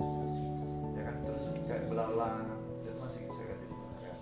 Ya 0.94 1.02
kan? 1.10 1.14
Terus 1.26 1.42
kayak 1.66 1.90
belalang 1.90 2.54
itu 2.86 2.94
masih 3.02 3.26
bisa 3.26 3.42
ganti 3.50 3.66
pakaian. 3.66 4.18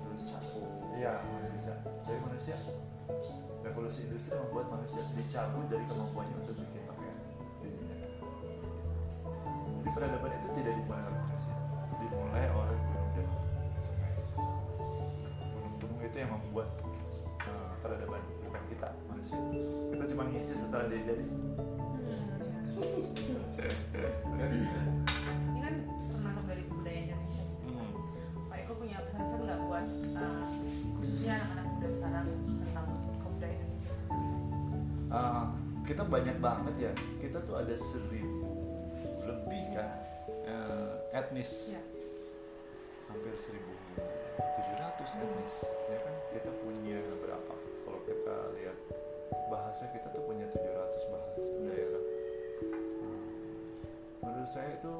Terus 0.00 0.22
sapu, 0.32 0.64
iya 0.96 1.20
masih 1.36 1.52
bisa. 1.60 1.76
Dari 2.08 2.20
manusia, 2.24 2.56
revolusi 3.68 4.00
industri 4.08 4.32
membuat 4.48 4.72
manusia 4.72 5.04
dicabut 5.12 5.68
dari 5.68 5.84
kemampuannya 5.84 6.40
untuk 6.40 6.56
bikin 6.56 6.88
pakaian. 6.88 7.18
Jadi 9.60 9.88
peradaban 9.92 10.32
itu 10.40 10.48
tidak 10.56 10.72
dimulai 10.72 11.13
itu 16.14 16.22
yang 16.22 16.30
membuat 16.30 16.70
uh, 17.42 17.74
peradaban 17.82 18.22
bukan 18.46 18.62
kita 18.70 18.86
manusia 19.10 19.34
kita 19.90 20.04
cuma 20.14 20.22
ngisi 20.30 20.54
setelah 20.54 20.86
dia 20.86 21.02
jadi 21.10 21.26
Ini 25.54 25.58
kan 25.62 25.74
termasuk 26.10 26.44
dari 26.50 26.62
budaya 26.70 26.98
Indonesia. 27.06 27.42
Hmm. 27.66 27.90
Pak 28.50 28.56
Eko 28.62 28.72
punya 28.78 28.98
pesan-pesan 29.02 29.40
nggak 29.46 29.60
buat 29.66 29.86
uh, 30.14 30.46
khususnya 31.02 31.34
anak-anak 31.38 31.66
muda 31.70 31.88
sekarang 31.90 32.26
tentang 32.62 32.86
kebudayaan 33.22 33.58
Indonesia? 33.58 33.94
Uh, 35.10 35.44
kita 35.82 36.02
banyak 36.06 36.36
banget 36.38 36.74
ya 36.78 36.92
kita 37.18 37.38
tuh 37.42 37.58
ada 37.58 37.74
seribu 37.74 38.46
lebih 39.26 39.62
kan 39.74 39.90
uh, 40.46 40.94
etnis 41.10 41.74
Ya. 41.74 41.82
hampir 43.10 43.34
1700 43.34 44.73
etnis 45.02 45.54
ya 45.90 45.98
kan? 45.98 46.14
Kita 46.30 46.50
punya 46.62 47.00
berapa 47.18 47.54
kalau 47.82 48.00
kita 48.06 48.34
lihat 48.60 48.78
bahasa 49.50 49.90
kita 49.90 50.06
tuh 50.14 50.22
punya 50.22 50.46
700 50.46 51.12
bahasa 51.12 51.52
daerah 51.66 52.04
Hmm. 52.54 53.26
menurut 54.22 54.46
saya 54.46 54.70
itu 54.78 54.94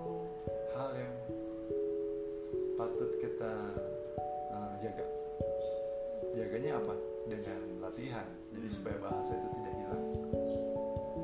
hal 0.74 0.90
yang 0.98 1.14
patut 2.74 3.11
kita 3.22 3.52
uh, 4.50 4.74
jaga. 4.83 5.07
Jaganya 6.35 6.83
apa? 6.83 6.98
Dengan 7.30 7.61
latihan. 7.78 8.26
Jadi 8.50 8.68
supaya 8.68 8.98
bahasa 8.98 9.38
itu 9.38 9.48
tidak 9.54 9.74
hilang. 9.78 10.04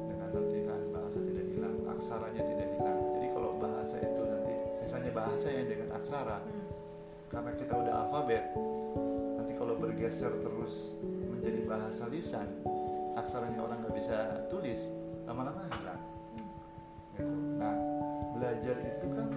Dengan 0.06 0.28
latihan 0.30 0.80
bahasa 0.94 1.18
tidak 1.18 1.46
hilang 1.50 1.76
aksaranya 1.90 2.42
tidak 2.46 2.68
hilang. 2.78 2.98
Jadi 3.18 3.26
kalau 3.34 3.50
bahasa 3.58 3.96
itu 3.98 4.22
nanti 4.22 4.54
misalnya 4.86 5.10
bahasa 5.10 5.46
yang 5.50 5.66
dengan 5.66 5.88
aksara 5.98 6.38
Hmm. 6.46 6.59
Karena 7.30 7.54
kita 7.54 7.74
udah 7.78 7.94
alfabet 8.04 8.44
nanti 9.38 9.52
kalau 9.54 9.78
bergeser 9.78 10.34
terus 10.42 10.98
menjadi 11.30 11.62
bahasa 11.62 12.10
lisan 12.10 12.46
aksaranya 13.14 13.62
orang 13.62 13.78
nggak 13.86 13.94
bisa 13.94 14.46
tulis 14.50 14.90
lama-lama 15.30 15.62
hilang 15.70 16.02
gitu. 17.14 17.30
nah 17.54 17.74
belajar 18.34 18.76
itu 18.82 19.06
kan 19.14 19.28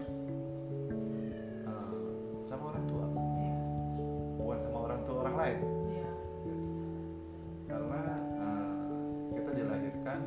eh, 1.69 2.41
sama 2.41 2.73
orang 2.73 2.85
tua 2.89 3.05
bukan 4.41 4.59
sama 4.59 4.77
orang 4.89 4.99
tua 5.05 5.15
orang 5.21 5.35
lain 5.37 5.59
Iya. 5.93 6.09
karena 7.69 8.01
eh, 8.41 8.73
kita 9.37 9.51
dilahirkan 9.53 10.19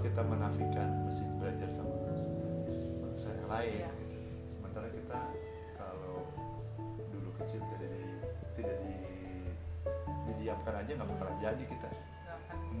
kita 0.00 0.24
menafikan 0.24 1.04
mesti 1.04 1.24
belajar 1.36 1.68
sama 1.68 1.92
bangsa 3.04 3.28
yang 3.36 3.48
lain. 3.52 3.84
Iya. 3.84 3.90
gitu. 4.00 4.16
sementara 4.48 4.88
kita 4.88 5.18
kalau 5.76 6.24
dulu 7.12 7.30
kecil 7.44 7.60
tidak 7.76 7.90
di 7.92 8.04
tidak 8.56 8.76
di 8.80 8.94
didiamkan 10.32 10.74
aja 10.80 10.90
nggak 10.96 11.08
bakalan 11.16 11.36
jadi 11.44 11.64
kita. 11.68 11.88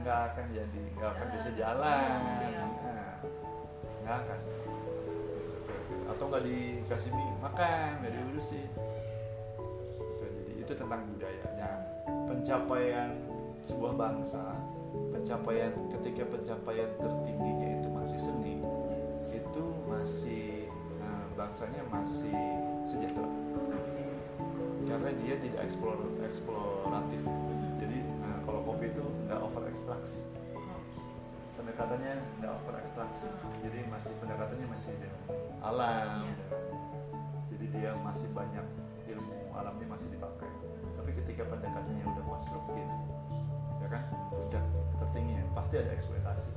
Nggak 0.00 0.18
akan 0.32 0.46
jadi 0.56 0.80
nggak 0.96 1.10
akan 1.12 1.26
bisa 1.36 1.50
jalan. 1.52 2.18
Iya. 2.40 2.64
Nah, 2.88 3.14
nggak 4.00 4.16
akan. 4.24 4.40
Atau 6.08 6.24
nggak 6.24 6.44
dikasih 6.48 7.10
mie 7.12 7.36
makan 7.44 7.90
nggak 8.00 8.12
diurusin. 8.16 8.70
Gitu, 10.00 10.24
jadi 10.24 10.52
itu 10.56 10.72
tentang 10.72 11.04
budayanya. 11.04 11.70
Pencapaian 12.32 13.12
sebuah 13.68 13.92
bangsa 13.92 14.56
pencapaian 15.12 15.72
ketika 15.92 16.22
pencapaian 16.26 16.90
tertingginya 16.98 17.68
itu 17.80 17.88
masih 17.90 18.18
seni 18.20 18.54
itu 19.30 19.64
masih 19.86 20.66
eh, 21.00 21.26
bangsanya 21.38 21.82
masih 21.90 22.34
sejahtera. 22.88 23.30
Karena 24.90 25.10
dia 25.22 25.38
tidak 25.38 25.70
eksplor 25.70 25.98
eksploratif. 26.26 27.22
Jadi 27.78 27.98
eh, 28.02 28.38
kalau 28.42 28.60
kopi 28.66 28.90
itu 28.90 29.04
nggak 29.26 29.38
over 29.38 29.64
ekstraksi 29.70 30.22
pendekatannya 31.60 32.14
nggak 32.40 32.52
over 32.56 32.74
ekstraksi 32.80 33.28
jadi 33.60 33.84
masih 33.92 34.12
pendekatannya 34.20 34.66
masih 34.68 34.92
dengan 34.96 35.22
alam. 35.60 36.24
Iya. 36.24 36.36
jadi 37.52 37.66
dia 37.76 37.90
masih 38.00 38.28
banyak 38.32 38.66
ilmu 39.12 39.52
alamnya 39.52 39.86
masih 39.92 40.08
dipakai. 40.08 40.48
Tapi 40.96 41.10
ketika 41.20 41.44
pendekatannya 41.52 42.04
udah 42.04 42.24
konstruktif 42.24 42.86
kan 43.90 44.02
puncak 44.30 44.64
tertingginya 45.02 45.44
pasti 45.52 45.74
ada 45.82 45.90
eksploitasi 45.98 46.54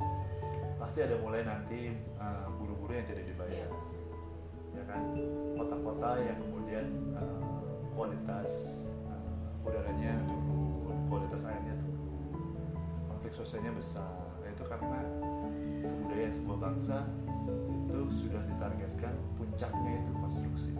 pasti 0.84 1.00
ada 1.00 1.15
mulai 1.24 1.48
nanti 1.48 1.96
uh, 2.19 2.52
buru-buru 2.60 2.91
yang 2.91 3.08
tidak 3.08 3.24
dibayar. 3.24 3.72
Iya. 3.72 4.78
ya 4.78 4.84
kan? 4.84 5.02
Kota-kota 5.56 6.10
yang 6.19 6.38
kemudian 6.43 6.86
uh, 7.15 7.63
kualitas 7.96 8.52
uh, 9.08 9.65
udaranya 9.65 10.19
turun 10.28 10.60
kualitas 11.08 11.48
airnya 11.48 11.72
turun 11.80 12.04
konflik 13.08 13.32
sosialnya 13.32 13.72
besar. 13.80 14.12
Itu 14.43 14.67
karena 14.67 15.02
kebudayaan 15.88 16.34
sebuah 16.36 16.58
bangsa 16.62 17.08
itu 17.88 18.00
sudah 18.28 18.43
ditargetkan 18.43 19.15
puncaknya 19.39 20.04
itu 20.04 20.12
konstruksi. 20.19 20.74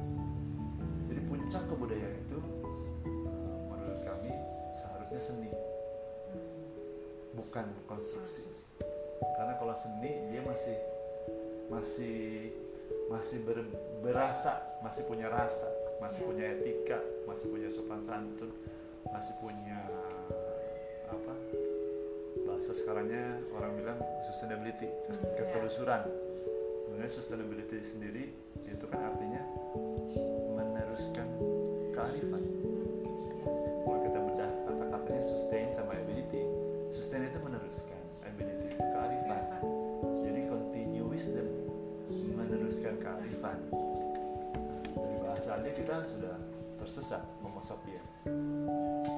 Jadi 1.08 1.22
puncak 1.32 1.63
kebudayaan 1.72 2.16
itu 2.28 2.38
menurut 3.72 4.00
kami 4.04 4.30
seharusnya 4.78 5.22
seni 5.24 5.50
bukan 7.54 7.70
konstruksi 7.86 8.50
karena 9.38 9.54
kalau 9.62 9.78
seni 9.78 10.26
dia 10.34 10.42
masih 10.42 10.74
masih 11.70 12.50
masih 13.13 13.46
ber- 13.46 13.70
berasa 14.02 14.58
masih 14.82 15.06
punya 15.06 15.30
rasa 15.30 15.70
masih 16.02 16.26
Ya. 16.26 16.28
punya 16.34 16.46
etika 16.50 16.98
masih 17.30 17.54
punya 17.54 17.70
sopan 17.70 18.02
santun 18.02 18.50
masih 19.06 19.38
punya 19.38 19.86
apa 21.06 21.34
bahasa 22.42 22.74
sekarangnya 22.74 23.22
orang 23.54 23.78
bilang 23.78 24.02
sustainability 24.26 24.89
kes- 25.06 25.22
Hmm, 25.22 25.38
ya. 25.38 25.46
ketelusuran 25.46 26.02
sebenarnya 26.89 27.12
sustainability 27.13 27.78
sendiri 27.86 28.24
itu 28.66 28.86
kan 28.89 29.13
artinya 29.13 29.46
meneruskan 30.58 31.30
kearifan 31.94 32.43
kearifan. 43.04 43.58
Dari 44.96 45.18
bahasa 45.20 45.60
aja 45.60 45.70
kita 45.76 45.96
sudah 46.08 46.36
tersesat 46.80 47.24
homo 47.44 47.60
sapiens. 47.60 48.16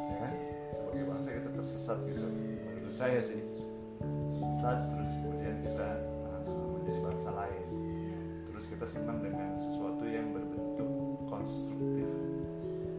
Ya 0.09 0.17
kan? 0.25 0.33
Sebagai 0.73 1.03
bangsa 1.05 1.29
kita 1.37 1.49
tersesat 1.53 1.97
gitu 2.09 2.25
menurut 2.25 2.95
saya 2.95 3.21
sih. 3.21 3.41
Sesat 4.33 4.89
terus 4.89 5.09
kemudian 5.21 5.55
kita 5.61 5.89
menjadi 6.49 6.99
bangsa 7.05 7.29
lain. 7.29 7.65
Terus 8.49 8.65
kita 8.73 8.85
senang 8.89 9.21
dengan 9.21 9.53
sesuatu 9.55 10.03
yang 10.09 10.33
berbentuk 10.33 10.89
konstruktif. 11.29 12.09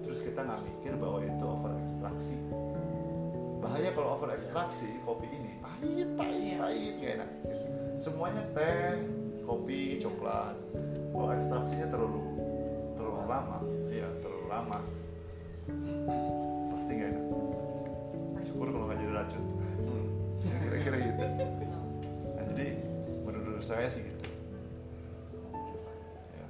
Terus 0.06 0.18
kita 0.22 0.40
nggak 0.46 0.62
mikir 0.62 0.94
bahwa 0.94 1.18
itu 1.26 1.44
over 1.44 1.72
ekstraksi 1.82 2.38
bahaya 3.66 3.90
kalau 3.90 4.14
over 4.14 4.30
ekstraksi 4.30 4.88
kopi 5.02 5.26
ini. 5.26 5.58
Pahit 5.58 6.08
pahit 6.14 6.38
Iya. 6.38 6.56
pahit 6.62 6.94
nggak 7.02 7.12
enak. 7.18 7.30
Semuanya 7.98 8.42
teh 8.54 9.15
kopi 9.46 10.02
coklat. 10.02 10.58
Kalau 11.14 11.32
ekstraksinya 11.32 11.86
terlalu 11.88 12.20
terlalu 12.98 13.24
lama. 13.30 13.58
iya 13.88 14.08
terlalu 14.20 14.46
lama. 14.50 14.78
Pasti 16.74 16.90
nggak 16.92 17.10
enak. 17.14 17.24
Syukur 18.42 18.66
kalau 18.74 18.84
nggak 18.90 18.98
jadi 19.00 19.12
racun. 19.14 19.44
Hmm. 19.86 20.06
Kira-kira 20.66 20.96
gitu. 21.00 21.22
Nah, 22.36 22.44
jadi 22.52 22.66
menurut 23.22 23.62
saya 23.62 23.86
sih 23.86 24.02
gitu. 24.02 24.26
Ya. 26.34 26.46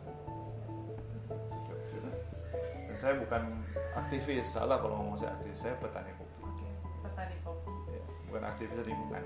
dan 2.90 2.96
saya 2.96 3.14
bukan 3.20 3.42
aktivis. 3.96 4.48
Salah 4.48 4.80
kalau 4.80 5.04
ngomong 5.04 5.16
saya 5.20 5.37
aktivis. 5.37 5.61
Saya 5.61 5.76
petani 5.78 6.12
kopi. 6.16 6.37
Petani 7.04 7.37
kopi. 7.44 7.70
Ya, 7.92 8.02
bukan 8.28 8.42
aktivis 8.44 8.76
lingkungan. 8.85 9.24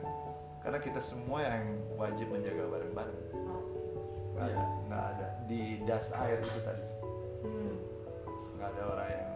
Karena 0.60 0.78
kita 0.78 1.00
semua 1.00 1.40
yang 1.40 1.64
wajib 1.96 2.28
menjaga 2.28 2.68
bareng-bareng. 2.68 3.20
Nggak 4.40 4.48
ada 4.48 4.56
Iya. 4.56 4.64
nggak 4.88 5.04
ada 5.06 5.26
di 5.44 5.60
das 5.84 6.06
air 6.16 6.38
itu 6.40 6.58
tadi 6.60 6.84
Hmm. 7.40 7.76
nggak 8.56 8.68
ada 8.70 8.82
orang 8.86 9.08
yang 9.10 9.29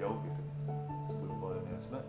jauh 0.00 0.16
gitu 0.24 0.42
sebelum 1.04 1.36
kolonialisme 1.36 2.00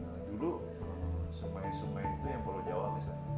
nah, 0.00 0.16
dulu 0.32 0.64
eh, 0.64 1.22
sungai-sungai 1.28 2.04
itu 2.08 2.26
yang 2.32 2.42
Pulau 2.42 2.64
Jawa 2.64 2.96
misalnya 2.96 3.34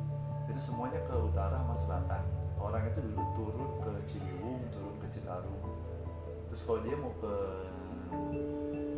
itu 0.47 0.73
semuanya 0.73 1.03
ke 1.05 1.15
utara 1.15 1.59
sama 1.59 1.75
selatan. 1.75 2.23
Orang 2.57 2.87
itu 2.87 3.03
dulu 3.03 3.23
turun 3.35 3.71
ke 3.83 3.91
Ciliwung 4.07 4.63
turun 4.71 4.97
ke 5.03 5.07
Citarum. 5.11 5.59
Terus 6.49 6.61
kalau 6.63 6.81
dia 6.87 6.97
mau 6.97 7.13
ke 7.19 7.35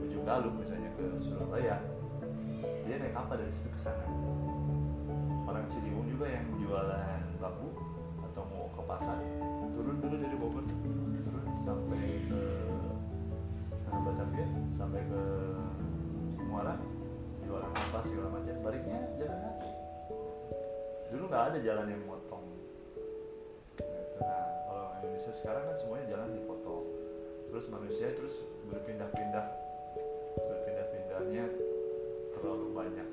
ujung 0.07 0.25
Galuh 0.29 0.53
misalnya 0.55 0.93
ke 0.95 1.05
Surabaya 1.17 1.81
dia 2.85 2.97
naik 3.01 3.17
apa 3.17 3.41
dari 3.41 3.53
situ 3.53 3.73
ke 3.73 3.81
sana. 3.81 4.05
Orang 5.49 5.65
Ciliwung 5.73 6.07
juga 6.13 6.29
yang 6.29 6.47
jualan 6.61 7.21
bambu 7.41 7.73
atau 8.29 8.45
mau 8.53 8.69
ke 8.77 8.83
pasar 8.85 9.19
turun 9.73 9.97
dulu 10.05 10.15
dari 10.21 10.37
Bogor 10.37 10.65
turun 10.69 11.17
sampai 11.65 12.29
ke 12.29 12.68
eh, 13.89 14.01
Batavia 14.05 14.47
sampai 14.77 15.01
ke 15.09 15.23
Muara 16.49 16.75
jualan 17.45 17.73
apa 17.73 17.99
segala 18.05 18.29
macam. 18.37 18.55
Baliknya 18.61 19.01
jalan 19.17 19.39
kaki. 19.41 19.71
Dulu 21.09 21.25
nggak 21.29 21.45
ada 21.53 21.59
jalan 21.65 21.87
yang 21.89 22.03
motong. 22.05 22.45
Gitu. 22.45 23.01
nah 24.21 24.45
kalau 24.69 24.89
Indonesia 25.01 25.33
sekarang 25.33 25.65
kan 25.73 25.77
semuanya 25.81 26.07
jalan 26.13 26.29
dipotong. 26.37 26.85
Terus 27.49 27.65
manusia 27.73 28.13
terus 28.13 28.35
berpindah-pindah 28.69 29.47
berpindah-pindahnya 30.37 31.45
terlalu 32.37 32.67
banyak. 32.77 33.09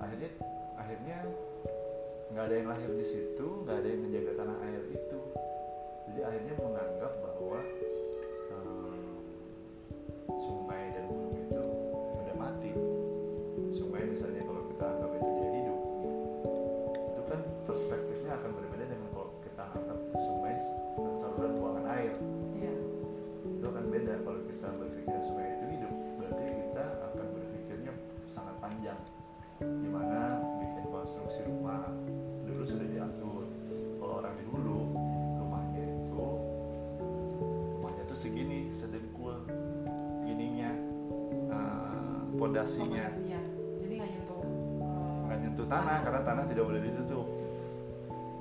Akhirnya 0.00 0.30
akhirnya 0.80 1.18
nggak 2.32 2.44
ada 2.50 2.54
yang 2.56 2.68
lahir 2.72 2.90
di 2.96 3.06
situ 3.06 3.46
nggak 3.62 3.76
ada 3.84 3.88
yang 3.92 4.00
menjaga 4.08 4.32
tanah 4.40 4.56
air 4.64 4.82
itu. 4.90 5.20
Jadi 6.08 6.20
akhirnya 6.20 6.54
menganggap 6.60 7.12
bahwa 7.20 7.58
sungai 10.38 10.93
dan 10.93 10.93
pondasinya. 42.54 43.10
Jadi 43.82 43.94
nggak 43.98 44.10
nyentuh. 44.14 44.38
eh, 44.46 45.18
nggak 45.26 45.38
nyentuh 45.42 45.66
tanah 45.66 45.98
karena 46.06 46.20
tanah 46.22 46.44
tidak 46.46 46.64
boleh 46.70 46.80
ditutup. 46.86 47.26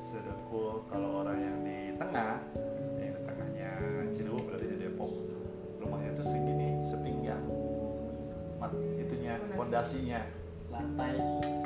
Sedengkul 0.05 0.85
kalau 0.85 1.25
orang 1.25 1.37
yang 1.41 1.57
di 1.65 1.77
tengah 1.97 2.37
yang 3.01 3.13
di 3.17 3.21
tengahnya 3.25 3.69
Ciliwung 4.13 4.45
berarti 4.45 4.65
di 4.69 4.77
Depok 4.85 5.09
rumahnya 5.81 6.13
itu 6.13 6.23
segini 6.29 6.77
sepinggang. 6.85 7.41
Mat 8.61 8.69
itunya 9.01 9.41
pondasinya 9.57 10.21
lantai. 10.69 11.17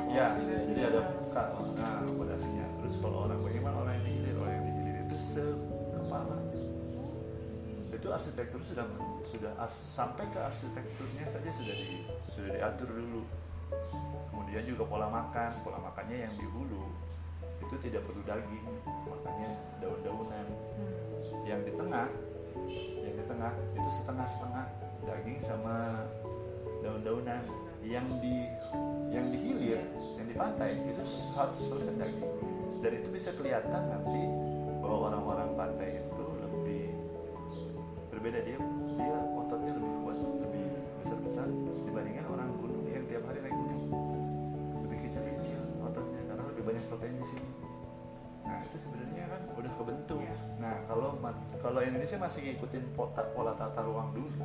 Ya 0.08 0.32
jadi 0.40 0.80
ada 0.88 1.00
buka 1.20 1.44
nah 1.76 2.00
pondasinya 2.16 2.64
terus 2.80 2.96
kalau 2.96 3.28
orang 3.28 3.37
itu 8.08 8.16
arsitektur 8.16 8.60
sudah 8.64 8.88
sudah 9.28 9.52
ars- 9.60 9.84
sampai 9.92 10.24
ke 10.32 10.40
arsitekturnya 10.40 11.28
saja 11.28 11.52
sudah 11.52 11.76
di 11.76 12.08
sudah 12.32 12.56
diatur 12.56 12.88
dulu. 12.88 13.20
Kemudian 14.32 14.64
juga 14.64 14.88
pola 14.88 15.12
makan 15.12 15.60
pola 15.60 15.76
makannya 15.76 16.24
yang 16.24 16.32
di 16.40 16.48
hulu 16.48 16.88
itu 17.60 17.76
tidak 17.84 18.08
perlu 18.08 18.24
daging 18.24 18.64
makanya 19.04 19.50
daun-daunan. 19.84 20.46
Hmm. 20.48 20.96
yang 21.44 21.60
di 21.66 21.72
tengah 21.76 22.08
yang 23.04 23.12
di 23.12 23.24
tengah 23.28 23.52
itu 23.76 23.90
setengah-setengah 23.92 24.64
daging 25.04 25.38
sama 25.44 26.08
daun-daunan. 26.80 27.44
Yang 27.84 28.08
di 28.24 28.36
yang 29.12 29.28
di 29.28 29.36
hilir 29.36 29.80
yang 30.16 30.24
di 30.24 30.32
pantai 30.32 30.80
itu 30.80 31.04
100% 31.36 32.00
daging. 32.00 32.32
Dan 32.80 33.04
itu 33.04 33.08
bisa 33.12 33.36
kelihatan 33.36 33.84
nanti 33.92 34.24
bahwa 34.80 35.12
orang-orang 35.12 35.50
pantai 35.60 36.00
itu 36.00 36.17
berbeda 38.28 38.44
dia 38.44 38.60
dia 39.00 39.18
ototnya 39.40 39.72
lebih 39.72 39.92
kuat 40.04 40.20
lebih 40.20 40.68
besar-besar 41.00 41.48
dibandingkan 41.88 42.28
orang 42.28 42.52
gunung. 42.60 42.84
Yang 42.84 43.04
tiap 43.08 43.24
hari 43.24 43.40
naik 43.40 43.56
gunung. 43.56 43.82
Lebih 44.84 44.98
kecil-kecil 45.08 45.56
ototnya 45.80 46.20
karena 46.28 46.44
lebih 46.52 46.62
banyak 46.68 46.84
protein 46.92 47.16
di 47.16 47.24
sini. 47.24 47.48
Nah 48.44 48.60
itu 48.68 48.76
sebenarnya 48.84 49.32
kan 49.32 49.40
udah 49.56 49.72
kebentuk. 49.80 50.20
Iya. 50.20 50.36
nah 50.60 50.76
kalau 50.84 51.16
kalau 51.64 51.80
Indonesia 51.80 52.20
masih 52.20 52.52
ngikutin 52.52 52.84
pola, 52.92 53.24
pola 53.32 53.56
tata 53.56 53.80
ruang 53.80 54.12
dulu 54.12 54.44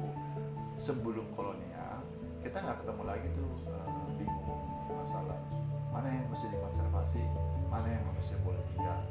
sebelum 0.80 1.28
kolonial 1.36 2.00
kita 2.40 2.64
nggak 2.64 2.88
ketemu 2.88 3.04
lagi 3.04 3.28
tuh 3.36 3.52
eh, 3.68 3.88
bingung 4.16 4.64
masalah 4.96 5.44
mana 5.92 6.08
yang 6.08 6.24
mesti 6.32 6.48
dikonservasi 6.56 7.24
mana 7.68 7.92
yang 7.92 8.04
manusia 8.08 8.40
boleh 8.48 8.64
tinggal. 8.72 9.04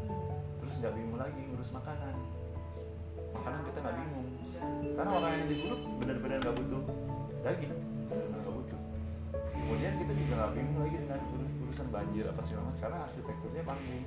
Terus 0.64 0.80
nggak 0.80 0.96
bingung 0.96 1.20
lagi 1.20 1.44
ngurus 1.44 1.68
makanan. 1.76 2.16
Makanan 3.36 3.60
kita 3.68 3.78
nggak 3.84 3.96
bingung 4.00 4.21
karena 4.92 5.10
orang 5.12 5.30
yang 5.34 5.46
di 5.48 5.56
hulu 5.62 5.76
benar-benar 5.98 6.36
nggak 6.42 6.56
butuh 6.58 6.82
daging 7.42 7.74
benar-benar 8.08 8.40
nggak 8.42 8.56
butuh. 8.60 8.80
Kemudian 9.52 9.92
kita 9.96 10.12
juga 10.12 10.32
nggak 10.36 10.52
bingung 10.58 10.78
lagi 10.82 10.96
dengan 11.00 11.20
ur- 11.32 11.52
urusan 11.66 11.86
banjir 11.88 12.24
apa 12.28 12.40
segala 12.44 12.62
macam 12.68 12.80
karena 12.82 12.98
arsitekturnya 13.06 13.62
panggung. 13.64 14.02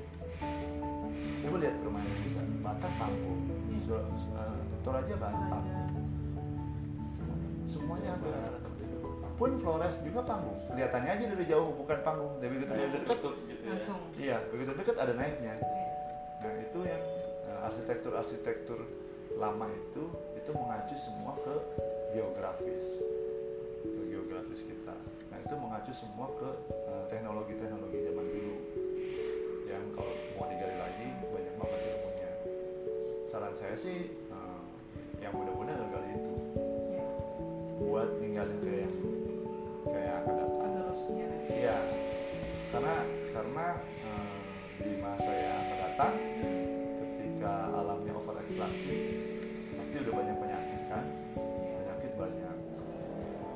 Coba 1.42 1.56
lihat 1.62 1.76
perumahan 1.80 2.06
Indonesia 2.06 2.42
Batak 2.62 2.94
panggung. 3.02 3.42
Sur- 3.86 4.06
eh, 4.12 4.62
Toraja 4.82 5.16
Batak 5.18 5.62
semuanya. 7.16 7.50
Semuanya 7.66 8.12
ada 8.18 8.66
pun 9.36 9.52
Flores 9.60 10.00
juga 10.00 10.24
panggung. 10.24 10.56
Kelihatannya 10.72 11.12
aja 11.12 11.26
dari 11.28 11.46
jauh 11.46 11.76
bukan 11.76 11.98
panggung. 12.08 12.40
Tapi 12.40 12.56
begitu 12.56 12.66
kayak 12.72 12.80
dari 12.80 12.92
dekat 12.96 13.18
tutup 13.20 13.36
gitu 13.44 13.62
ya. 13.62 13.72
Langsung. 13.76 14.00
iya 14.16 14.38
begitu 14.48 14.72
dekat 14.80 14.96
ada 14.96 15.14
naiknya. 15.14 15.54
Iya. 15.60 15.88
Nah 16.40 16.54
itu 16.64 16.80
yang 16.88 17.04
eh, 17.52 17.68
arsitektur-arsitektur 17.68 18.80
lama 19.36 19.68
itu 19.68 20.04
itu 20.46 20.54
mengacu 20.54 20.94
semua 20.94 21.34
ke 21.42 21.56
geografis, 22.14 22.86
ke 23.82 24.02
geografis 24.14 24.62
kita. 24.62 24.94
Nah 25.34 25.42
itu 25.42 25.56
mengacu 25.58 25.90
semua 25.90 26.30
ke 26.38 26.50
eh, 26.70 27.04
teknologi-teknologi 27.10 27.98
zaman 28.06 28.26
dulu 28.30 28.56
yang 29.66 29.82
kalau 29.98 30.14
mau 30.38 30.46
digali 30.46 30.78
lagi 30.78 31.08
banyak 31.34 31.56
banget 31.58 31.80
ilmunya. 31.82 32.32
Saran 33.26 33.58
saya 33.58 33.74
sih 33.74 34.06
eh, 34.14 34.64
yang 35.18 35.34
mudah-mudahan 35.34 35.90
gali 35.90 36.10
itu. 36.14 36.34
Iya. 36.94 37.08
buat 37.82 38.10
ninggalin 38.22 38.58
ke 38.62 38.72
yang 38.86 38.96
kayak 39.90 40.14
akan 40.22 40.34
datang 40.46 40.60
penerusnya 40.62 41.30
iya 41.50 41.78
karena 42.70 42.96
karena 43.34 43.68
eh, 43.82 44.38
di 44.78 44.94
masa 45.02 45.32
yang 45.34 45.58
akan 45.58 45.78
datang 45.90 46.14
ketika 47.02 47.54
alamnya 47.74 48.14
over 48.14 48.38
ekstraksi 48.46 49.25
pasti 49.96 50.12
udah 50.12 50.18
banyak 50.20 50.38
penyakit 50.44 50.82
kan? 50.92 51.04
Penyakit 51.56 52.12
banyak. 52.20 52.56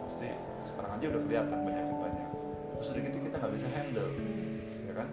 Pasti 0.07 0.27
sekarang 0.63 0.91
aja 0.95 1.05
udah 1.11 1.21
kelihatan 1.27 1.59
penyakit 1.67 1.95
banyak. 1.99 2.29
Terus 2.79 2.87
udah 2.95 3.01
gitu 3.11 3.17
kita 3.27 3.35
nggak 3.43 3.53
bisa 3.59 3.67
handle 3.75 4.09
ya 4.87 4.93
kan? 4.95 5.07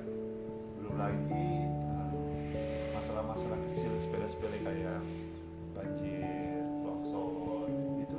Belum 0.79 0.95
lagi 0.95 1.51
eh, 2.55 2.95
masalah-masalah 2.95 3.59
kecil 3.67 3.91
sepele-sepele 3.99 4.59
kayak 4.71 5.03
banjir 5.75 6.63
longsor 6.87 7.75
itu 7.99 8.19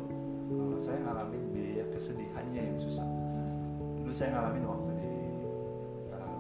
eh, 0.51 0.75
saya 0.75 0.99
ngalamin 1.07 1.43
biaya 1.55 1.87
kesedihannya 1.95 2.59
yang 2.59 2.75
susah. 2.75 3.07
Dulu 4.03 4.11
saya 4.11 4.35
ngalamin 4.35 4.67
waktu 4.67 4.91
di 4.99 5.15
eh, 6.11 6.35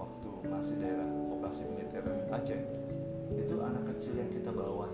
waktu 0.00 0.28
masih 0.48 0.80
daerah 0.80 1.08
operasi 1.28 1.68
militer 1.68 2.08
Aceh. 2.32 2.60
Itu 3.36 3.60
anak 3.60 3.84
kecil 3.92 4.16
yang 4.16 4.32
kita 4.32 4.48
bawa 4.48 4.88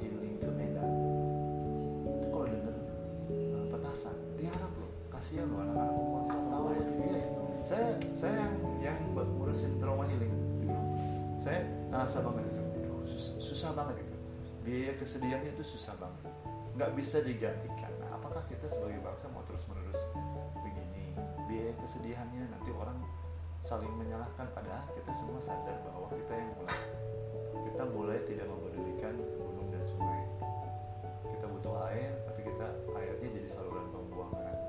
kasihan 5.27 5.51
loh 5.51 5.59
anak-anak. 5.59 6.39
4 6.39 6.55
tahun 6.55 6.71
iya 7.03 7.19
saya 7.67 7.89
saya 8.15 8.35
yang 8.47 8.55
yang 8.79 8.99
ngurusin 9.11 9.75
trauma 9.83 10.07
healing. 10.07 10.31
Saya 11.43 11.67
ngerasa 11.91 12.23
banget 12.23 12.47
itu. 12.55 12.62
Susah 13.43 13.75
banget 13.75 14.07
itu. 14.07 14.17
Biaya 14.62 14.95
kesedihannya 14.95 15.51
itu 15.51 15.67
susah 15.67 15.99
banget. 15.99 16.31
Nggak 16.79 16.95
bisa 16.95 17.27
digantikan. 17.27 17.91
Nah, 17.99 18.15
apakah 18.15 18.47
kita 18.47 18.71
sebagai 18.71 19.03
bangsa 19.03 19.27
mau 19.35 19.43
terus 19.51 19.67
menerus 19.67 19.99
begini? 20.62 21.19
Biaya 21.51 21.75
kesedihannya 21.83 22.47
nanti 22.47 22.71
orang 22.71 22.95
saling 23.67 23.91
menyalahkan 23.99 24.47
padahal 24.55 24.87
kita 24.95 25.11
semua 25.11 25.43
sadar 25.43 25.75
bahwa 25.91 26.07
kita 26.15 26.39
yang 26.39 26.55
mulai 26.55 26.79
kita 27.67 27.83
mulai 27.91 28.19
tidak 28.31 28.47
mempedulikan 28.47 29.19
gunung 29.43 29.75
dan 29.75 29.83
sungai. 29.91 30.23
Kita 31.35 31.51
butuh 31.51 31.75
air 31.91 32.15
tapi 32.31 32.47
kita 32.47 32.67
airnya 32.95 33.29
jadi 33.43 33.49
saluran 33.51 33.91
pembuangan 33.91 34.65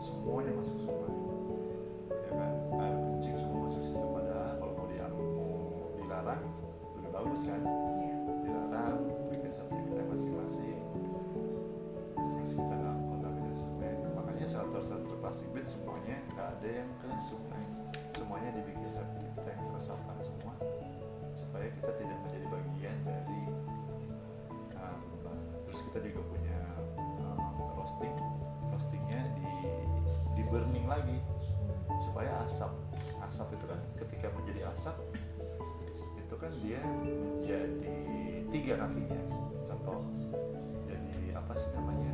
semuanya 0.00 0.56
masuk 0.56 0.80
sungai 0.80 1.12
ya 2.08 2.32
kan? 2.32 2.52
Air 2.80 2.96
kencing 3.04 3.36
semua 3.36 3.68
masuk 3.68 3.82
situ 3.84 4.00
padahal 4.00 4.56
kalau 4.56 4.72
mau 4.72 4.88
diambil 4.88 5.28
mau 5.36 5.52
dilarang 6.00 6.42
lebih 6.96 7.10
bagus 7.12 7.40
kan? 7.44 7.60
Iya. 8.00 8.16
dilarang 8.40 8.98
bikin 9.28 9.52
septic 9.52 9.86
tank 9.92 10.08
masing-masing. 10.08 10.80
Terus 12.16 12.52
kita 12.56 12.74
nggak 12.80 12.96
kontaminasi 13.12 13.60
sungai. 13.60 13.92
Makanya 14.16 14.46
shelter-shelter 14.48 15.16
plastik 15.20 15.48
bin 15.52 15.68
semuanya 15.68 16.16
nggak 16.32 16.48
ada 16.48 16.68
yang 16.80 16.90
ke 17.04 17.08
sungai. 17.28 17.64
Semuanya 18.16 18.50
dibikin 18.56 18.88
septic 18.88 19.28
tank 19.44 19.60
resapan 19.76 20.16
semua 20.24 20.56
supaya 21.36 21.68
kita 21.76 21.92
tidak 22.00 22.18
menjadi 22.24 22.46
bagian 22.48 22.96
dari 23.04 23.40
limbah. 24.48 25.40
terus 25.68 25.80
kita 25.92 25.98
juga 26.08 26.20
punya 26.24 26.58
uh, 27.20 27.76
roasting 27.76 28.16
burning 30.50 30.86
lagi. 30.90 31.18
Supaya 32.02 32.42
asap 32.42 32.74
asap 33.30 33.54
itu 33.54 33.64
kan 33.70 33.80
ketika 33.94 34.26
menjadi 34.34 34.66
asap 34.74 34.96
itu 36.18 36.34
kan 36.34 36.50
dia 36.58 36.82
menjadi 36.82 37.98
tiga 38.50 38.74
kakinya. 38.82 39.22
Contoh 39.62 40.02
jadi 40.90 41.38
apa 41.38 41.52
sih 41.54 41.70
namanya? 41.70 42.12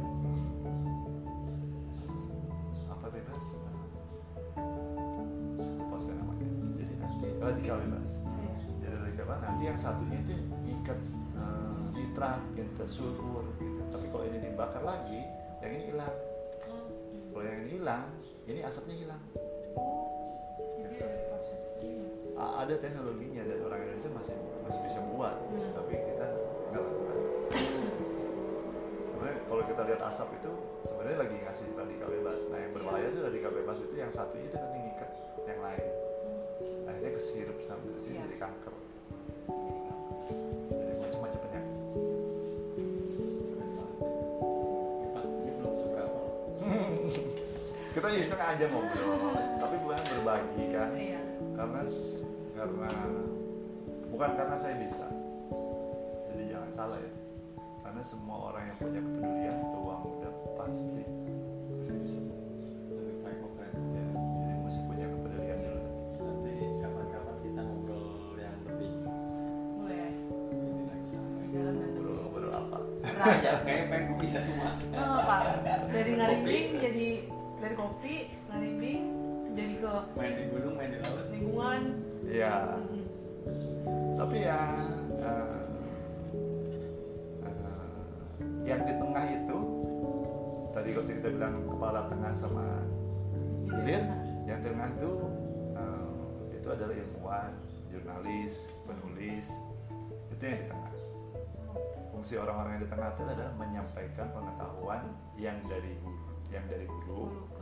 Apa 2.92 3.07
bebas? 3.09 3.46
Apa 5.81 5.96
sih 5.96 6.12
namanya? 6.12 6.49
Jadi 6.77 6.94
nanti 7.01 7.27
radikal 7.40 7.77
bebas. 7.81 8.11
Jadi 8.85 8.94
radikal 9.01 9.25
bebas. 9.25 9.40
Nanti 9.49 9.64
yang 9.64 9.81
satunya 9.81 10.18
itu 10.20 10.33
ikat 10.77 11.01
eh, 11.40 11.81
nitrat 11.96 12.40
ikat 12.53 12.88
sulfur 12.88 13.49
gitu. 13.57 13.81
Tapi 13.88 14.07
kalau 14.12 14.25
ini 14.29 14.38
dibakar 14.44 14.85
lagi 14.85 15.25
yang 15.64 15.72
ini 15.72 15.85
hilang 15.92 16.16
kalau 17.37 17.53
yang 17.53 17.68
ini 17.68 17.77
hilang 17.77 18.09
ini 18.49 18.61
asapnya 18.64 18.96
hilang. 18.96 19.20
Jadi 20.81 20.96
ada 22.33 22.75
teknologinya 22.81 23.44
dan 23.44 23.61
orang 23.61 23.85
Indonesia 23.85 24.09
masih 24.16 24.37
masih 24.64 24.81
bisa 24.88 25.05
buat 25.12 25.37
Hmm. 25.53 25.68
tapi 25.77 26.01
kita 26.01 26.27
nggak 26.72 26.81
lakukan. 26.81 27.18
Sebenarnya 29.12 29.37
kalau 29.53 29.62
kita 29.68 29.83
lihat 29.85 30.01
asap 30.09 30.29
itu 30.40 30.53
sebenarnya 30.88 31.18
lagi 31.29 31.37
ngasih 31.44 31.66
radikal 31.77 32.09
bebas. 32.09 32.38
Nah 32.49 32.59
yang 32.64 32.72
berbahaya 32.72 33.07
itu 33.12 33.20
radikal 33.20 33.53
bebas 33.53 33.77
itu 33.85 33.94
yang 34.01 34.09
satunya 34.09 34.49
itu 34.49 34.57
nanti 34.57 34.79
ngikat 34.81 35.11
yang 35.44 35.61
lain. 35.61 35.87
Akhirnya 36.88 37.12
kesirup 37.20 37.59
sampai 37.61 38.01
sini 38.01 38.16
Iya. 38.16 38.25
jadi 38.33 38.37
kanker 38.49 38.75
kita 48.07 48.23
iseng 48.23 48.38
aja 48.38 48.66
ngobrol. 48.71 49.35
Tapi 49.59 49.75
bukan 49.83 49.99
berbagi 50.14 50.64
kan? 50.71 50.95
Iya. 50.95 51.19
karena 51.59 51.83
karena 52.55 52.90
bukan 54.14 54.31
karena 54.38 54.55
saya 54.55 54.79
bisa. 54.79 55.11
Jadi 56.31 56.55
jangan 56.55 56.71
salah 56.71 56.99
ya. 57.03 57.12
Karena 57.83 58.03
semua 58.07 58.55
orang 58.55 58.62
yang 58.71 58.79
punya 58.79 59.01
kepedulian 59.03 59.59
tua 59.75 59.95
muda 60.07 60.31
pasti 60.55 61.03
pasti 61.83 61.92
bisa. 61.99 62.21
Lebih 62.95 63.27
baik 63.27 63.42
ya, 63.59 64.07
jadi 64.14 64.55
mesti 64.62 64.81
punya 64.87 65.07
kepedulian 65.11 65.59
dulu. 65.66 65.83
Nanti 66.23 66.53
kapan-kapan 66.79 67.37
kita 67.42 67.61
ngobrol 67.66 68.38
yang 68.38 68.57
lebih 68.71 68.92
Mulai 69.83 69.97
ya. 69.99 70.09
ini 70.55 70.83
lagi 70.87 71.07
sama. 71.11 71.42
Jalan 71.51 71.75
dan 71.75 71.88
ngobrol 71.90 72.16
ngobrol 72.23 72.53
apa? 72.55 72.79
Nah, 73.03 73.35
ya 73.42 73.53
kayaknya 73.66 73.85
pengen 73.90 74.14
bisa 74.23 74.38
semua. 74.47 74.71
Oh, 74.95 75.19
Pak. 75.27 75.40
Dari 75.90 76.12
ngarimbing 76.14 76.66
jadi 76.79 77.09
dari 77.57 77.75
kopi, 77.75 78.14
ngarimbing 78.49 79.03
jadi 79.57 79.75
ke 79.81 79.92
Main 80.21 80.33
di 80.37 80.45
gunung, 80.53 80.75
main 80.77 80.90
di 80.92 80.99
laut. 81.01 81.25
lingkungan. 81.33 81.81
ya 82.27 82.55
Mm. 82.77 83.05
tapi 84.19 84.37
ya 84.42 84.61
eh, 85.14 85.61
eh, 87.47 88.37
yang 88.66 88.83
di 88.83 88.92
tengah 88.99 89.25
itu 89.31 89.59
tadi 90.75 90.88
waktu 90.90 91.12
kita 91.23 91.29
bilang 91.31 91.55
kepala 91.71 92.11
tengah 92.11 92.33
sama 92.35 92.66
hilir 93.71 94.03
yang 94.45 94.59
tengah 94.59 94.90
itu 94.90 95.11
eh, 95.79 96.09
itu 96.59 96.66
adalah 96.66 96.95
ilmuwan 96.99 97.53
jurnalis 97.88 98.75
penulis 98.85 99.47
itu 100.35 100.42
yang 100.42 100.59
di 100.59 100.66
tengah 100.66 100.92
fungsi 102.11 102.35
orang-orang 102.42 102.71
yang 102.77 102.83
di 102.83 102.90
tengah 102.90 103.09
itu 103.14 103.23
adalah 103.23 103.55
menyampaikan 103.55 104.27
pengetahuan 104.35 105.03
yang 105.38 105.57
dari 105.71 105.95
hulu 106.03 106.26
yang 106.52 106.64
dari 106.70 106.87
hulu 106.87 107.30
Dulu 107.30 107.56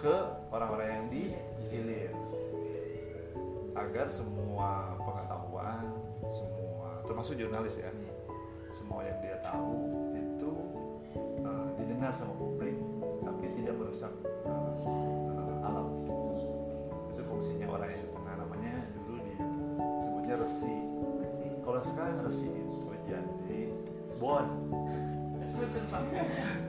ke 0.00 0.16
orang-orang 0.48 0.88
yang 0.88 1.04
di 1.12 1.22
hilir. 1.68 2.12
Agar 3.76 4.08
semua 4.08 4.96
pengetahuan 4.98 5.84
semua 6.28 7.00
termasuk 7.04 7.36
jurnalis 7.36 7.80
ya 7.80 7.88
semua 8.70 9.02
yang 9.02 9.18
dia 9.24 9.36
tahu 9.42 9.76
itu 10.14 10.50
eh, 11.42 11.68
didengar 11.80 12.12
sama 12.14 12.34
publik 12.38 12.76
tapi 13.24 13.44
tidak 13.60 13.74
merusak 13.76 14.12
eh, 14.24 15.66
alam. 15.68 15.88
Itu 17.14 17.22
fungsinya 17.24 17.66
orang 17.68 17.88
yang 17.92 18.02
di 18.04 18.10
tengah 18.14 18.34
namanya 18.40 18.74
dulu 19.04 19.20
disebutnya 20.00 20.34
resi. 20.44 20.76
Kalau 21.60 21.80
sekarang 21.84 22.16
resi 22.24 22.48
itu 22.50 22.88
jadi 23.04 23.60
bon. 24.16 24.46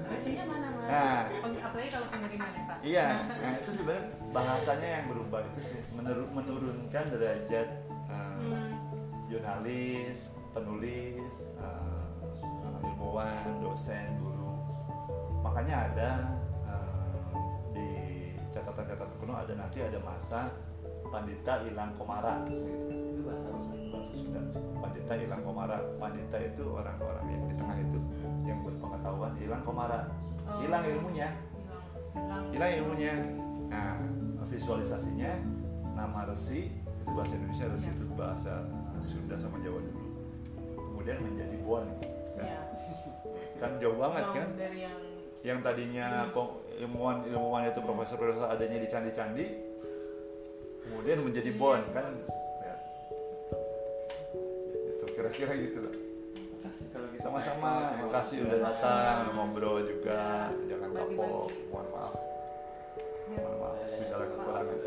Versinya 0.09 0.45
mana? 0.51 0.70
Nah. 0.91 1.23
Apalagi 1.71 1.89
kalau 1.89 2.07
pengiriman 2.11 2.49
ya 2.51 2.63
Pak. 2.67 2.77
Iya, 2.83 3.07
nah 3.31 3.51
itu 3.55 3.69
sebenarnya 3.79 4.05
bahasanya 4.35 4.87
yang 4.99 5.05
berubah 5.07 5.39
itu 5.47 5.59
sih 5.63 5.79
menurun- 5.95 6.31
menurunkan 6.35 7.05
derajat 7.15 7.67
uh, 8.11 8.39
Hmm. 8.41 8.75
jurnalis, 9.31 10.35
penulis, 10.51 11.35
uh, 11.63 12.83
ilmuwan, 12.83 13.63
dosen, 13.63 14.19
guru. 14.19 14.51
Makanya 15.39 15.75
ada 15.93 16.09
uh, 16.67 17.31
di 17.71 17.89
catatan-catatan 18.51 19.15
kuno 19.23 19.33
ada 19.39 19.53
nanti 19.55 19.79
ada 19.79 19.95
masa 20.03 20.51
pandita 21.07 21.63
hilang 21.63 21.95
komara 21.95 22.43
gitu. 22.51 22.67
Itu 23.15 23.21
bahasa 23.23 23.47
apa? 23.47 23.71
bahasa 23.91 24.13
Sunda 24.15 24.41
sih. 24.51 24.63
Pandita 24.79 25.13
hilang 25.15 25.43
komara. 25.43 25.77
Pandita 25.99 26.37
itu 26.39 26.63
orang-orang 26.71 27.25
yang 27.31 27.43
di 27.47 27.55
tengah 27.59 27.77
itu 27.79 27.99
yang 28.47 28.59
berpengetahuan 28.65 29.33
hilang 29.39 29.63
komara. 29.63 30.07
Hilang 30.59 30.83
ilmunya. 30.83 31.29
Hilang. 32.51 32.71
Ilmunya. 32.83 33.15
Nah 33.71 33.95
visualisasinya 34.51 35.31
nama 35.95 36.27
resi 36.27 36.67
itu 36.75 37.11
bahasa 37.15 37.33
Indonesia 37.39 37.65
resi 37.71 37.87
Ya. 37.87 37.95
itu 37.95 38.05
bahasa 38.19 38.53
Sunda 39.01 39.35
sama 39.39 39.57
Jawa 39.63 39.79
dulu. 39.79 40.07
Kemudian 40.75 41.17
menjadi 41.23 41.57
bon 41.65 41.87
kan, 42.37 42.45
ya 42.45 42.61
kan 43.57 43.71
jauh 43.81 43.97
banget 43.97 44.25
kan? 44.33 44.47
dari 44.57 44.79
yang 44.85 44.97
yang 45.41 45.59
tadinya 45.65 46.29
ilmuwan 46.77 47.25
ilmuwan 47.25 47.65
itu 47.69 47.81
profesor 47.81 48.17
profesor 48.21 48.49
adanya 48.49 48.77
di 48.77 48.85
candi-candi 48.85 49.45
kemudian 50.85 51.25
menjadi 51.25 51.49
Iya. 51.49 51.57
bon 51.57 51.81
kan? 51.93 52.05
Ya. 52.61 52.75
itu 54.93 55.05
kira-kira 55.17 55.53
gitu 55.57 55.79
lah 55.81 55.93
Kalau 56.61 57.07
gitu. 57.09 57.21
sama-sama. 57.21 57.69
Pak 57.69 57.81
Eko. 57.81 57.89
terima 57.91 58.09
kasih. 58.21 58.35
udah 58.45 58.59
datang 58.61 59.15
udah 59.25 59.33
ngobrol 59.33 59.77
juga. 59.81 60.21
Jangan 60.69 60.89
Bagi-bagi. 60.93 61.15
kapok 61.17 61.49
mohon 61.71 61.87
maaf. 61.93 62.13
Mohon 63.31 63.55
maaf. 63.57 63.75
Segala 63.89 64.23
kekurangan 64.29 64.77